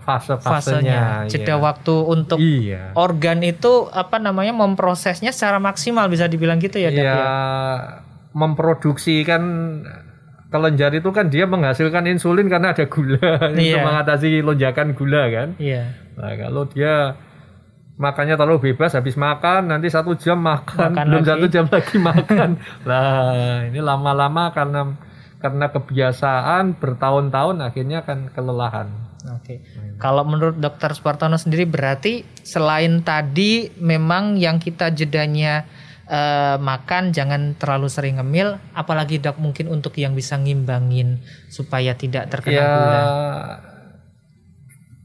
Fasenya, 0.00 0.40
fase-fasenya 0.40 1.02
jeda 1.28 1.54
ya. 1.54 1.56
waktu 1.60 1.94
untuk 2.08 2.40
iya. 2.40 2.96
organ 2.96 3.44
itu 3.44 3.92
apa 3.92 4.16
namanya 4.16 4.56
memprosesnya 4.56 5.28
secara 5.28 5.60
maksimal 5.60 6.08
bisa 6.08 6.24
dibilang 6.24 6.56
gitu 6.56 6.80
ya, 6.80 6.88
Dok, 6.88 7.04
ya? 7.04 7.14
Memproduksi 8.32 9.24
kan 9.24 9.42
kelenjar 10.46 10.94
itu 10.94 11.10
kan 11.10 11.28
dia 11.28 11.44
menghasilkan 11.44 12.08
insulin 12.08 12.48
karena 12.48 12.72
ada 12.72 12.88
gula. 12.88 13.18
Untuk 13.52 13.60
Iya. 13.60 13.84
mengatasi 13.84 14.40
lonjakan 14.40 14.96
gula 14.96 15.22
kan? 15.28 15.48
Iya. 15.60 15.84
nah 16.16 16.32
kalau 16.32 16.64
dia 16.64 17.12
makannya 17.96 18.40
terlalu 18.40 18.72
bebas 18.72 18.96
habis 18.96 19.20
makan 19.20 19.68
nanti 19.68 19.92
satu 19.92 20.16
jam 20.16 20.40
makan, 20.40 20.96
Makan 20.96 21.04
belum 21.12 21.20
lagi. 21.20 21.28
satu 21.28 21.46
jam 21.48 21.64
lagi 21.68 21.96
makan. 22.00 22.50
Lah 22.88 23.68
ini 23.68 23.80
lama-lama 23.80 24.48
karena 24.52 24.96
karena 25.46 25.70
kebiasaan 25.70 26.82
bertahun-tahun 26.82 27.62
akhirnya 27.62 28.02
kan 28.02 28.34
kelelahan 28.34 29.06
Oke. 29.26 29.62
Kalau 29.98 30.22
menurut 30.22 30.56
Dokter 30.60 30.94
Spartono 30.94 31.34
sendiri 31.34 31.66
berarti 31.66 32.22
selain 32.46 33.02
tadi 33.02 33.66
memang 33.82 34.38
yang 34.38 34.62
kita 34.62 34.94
jedanya 34.94 35.66
eh, 36.06 36.56
makan 36.60 37.10
jangan 37.10 37.58
terlalu 37.58 37.90
sering 37.90 38.22
ngemil, 38.22 38.60
apalagi 38.76 39.18
dok 39.18 39.42
mungkin 39.42 39.66
untuk 39.72 39.98
yang 39.98 40.14
bisa 40.14 40.38
ngimbangin 40.38 41.18
supaya 41.50 41.98
tidak 41.98 42.30
terkena 42.30 42.54
ya 42.54 42.68
gula. 42.70 43.02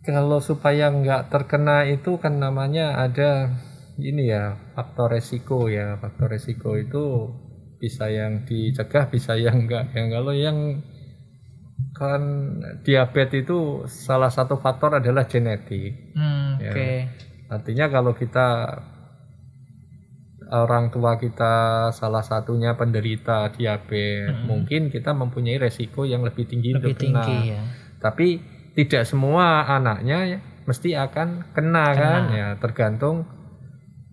kalau 0.02 0.40
supaya 0.42 0.90
nggak 0.90 1.30
terkena 1.30 1.86
itu 1.90 2.18
kan 2.18 2.38
namanya 2.42 3.02
ada 3.02 3.54
ini 4.02 4.34
ya 4.34 4.58
faktor 4.74 5.14
resiko 5.14 5.70
ya 5.70 5.94
faktor 6.02 6.34
resiko 6.34 6.74
itu 6.74 7.30
bisa 7.82 8.06
yang 8.14 8.46
dicegah 8.46 9.10
bisa 9.10 9.34
yang 9.34 9.66
enggak. 9.66 9.90
Yang 9.98 10.08
kalau 10.14 10.34
yang 10.38 10.58
kan 11.98 12.22
diabetes 12.86 13.42
itu 13.42 13.60
salah 13.90 14.30
satu 14.30 14.62
faktor 14.62 15.02
adalah 15.02 15.26
genetik. 15.26 16.14
Hmm, 16.14 16.62
ya. 16.62 16.72
Oke. 16.72 16.92
artinya 17.52 17.92
kalau 17.92 18.16
kita 18.16 18.48
orang 20.52 20.88
tua 20.88 21.20
kita 21.20 21.54
salah 21.92 22.24
satunya 22.24 22.80
penderita 22.80 23.52
diabetes 23.52 24.48
mungkin 24.48 24.88
kita 24.88 25.12
mempunyai 25.12 25.60
resiko 25.60 26.04
yang 26.04 26.24
lebih 26.24 26.48
tinggi 26.48 26.72
Lebih 26.76 26.80
untuk 26.80 26.96
kena. 26.96 27.24
tinggi 27.24 27.40
ya. 27.52 27.62
tapi 28.00 28.28
tidak 28.72 29.04
semua 29.04 29.68
anaknya 29.68 30.20
ya 30.28 30.40
mesti 30.64 30.96
akan 30.96 31.52
kena, 31.52 31.86
kan? 31.92 32.22
Ya 32.32 32.48
tergantung 32.56 33.28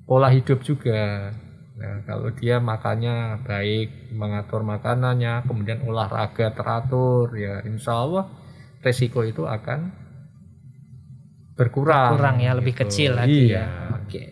pola 0.03 0.33
hidup 0.35 0.65
juga 0.67 1.31
nah, 1.79 2.03
kalau 2.05 2.29
dia 2.35 2.59
makannya 2.59 3.47
baik 3.47 4.13
mengatur 4.13 4.67
makanannya 4.67 5.47
kemudian 5.47 5.81
olahraga 5.87 6.51
teratur 6.53 7.31
ya 7.39 7.63
insya 7.63 8.03
Allah 8.03 8.25
resiko 8.83 9.23
itu 9.23 9.47
akan 9.47 9.95
berkurang 11.59 12.15
Kurang 12.15 12.39
ya, 12.39 12.55
lebih 12.55 12.75
gitu. 12.75 12.83
kecil 12.87 13.11
lagi 13.19 13.51
iya 13.51 13.67
ya. 13.67 13.67
Oke. 13.99 14.23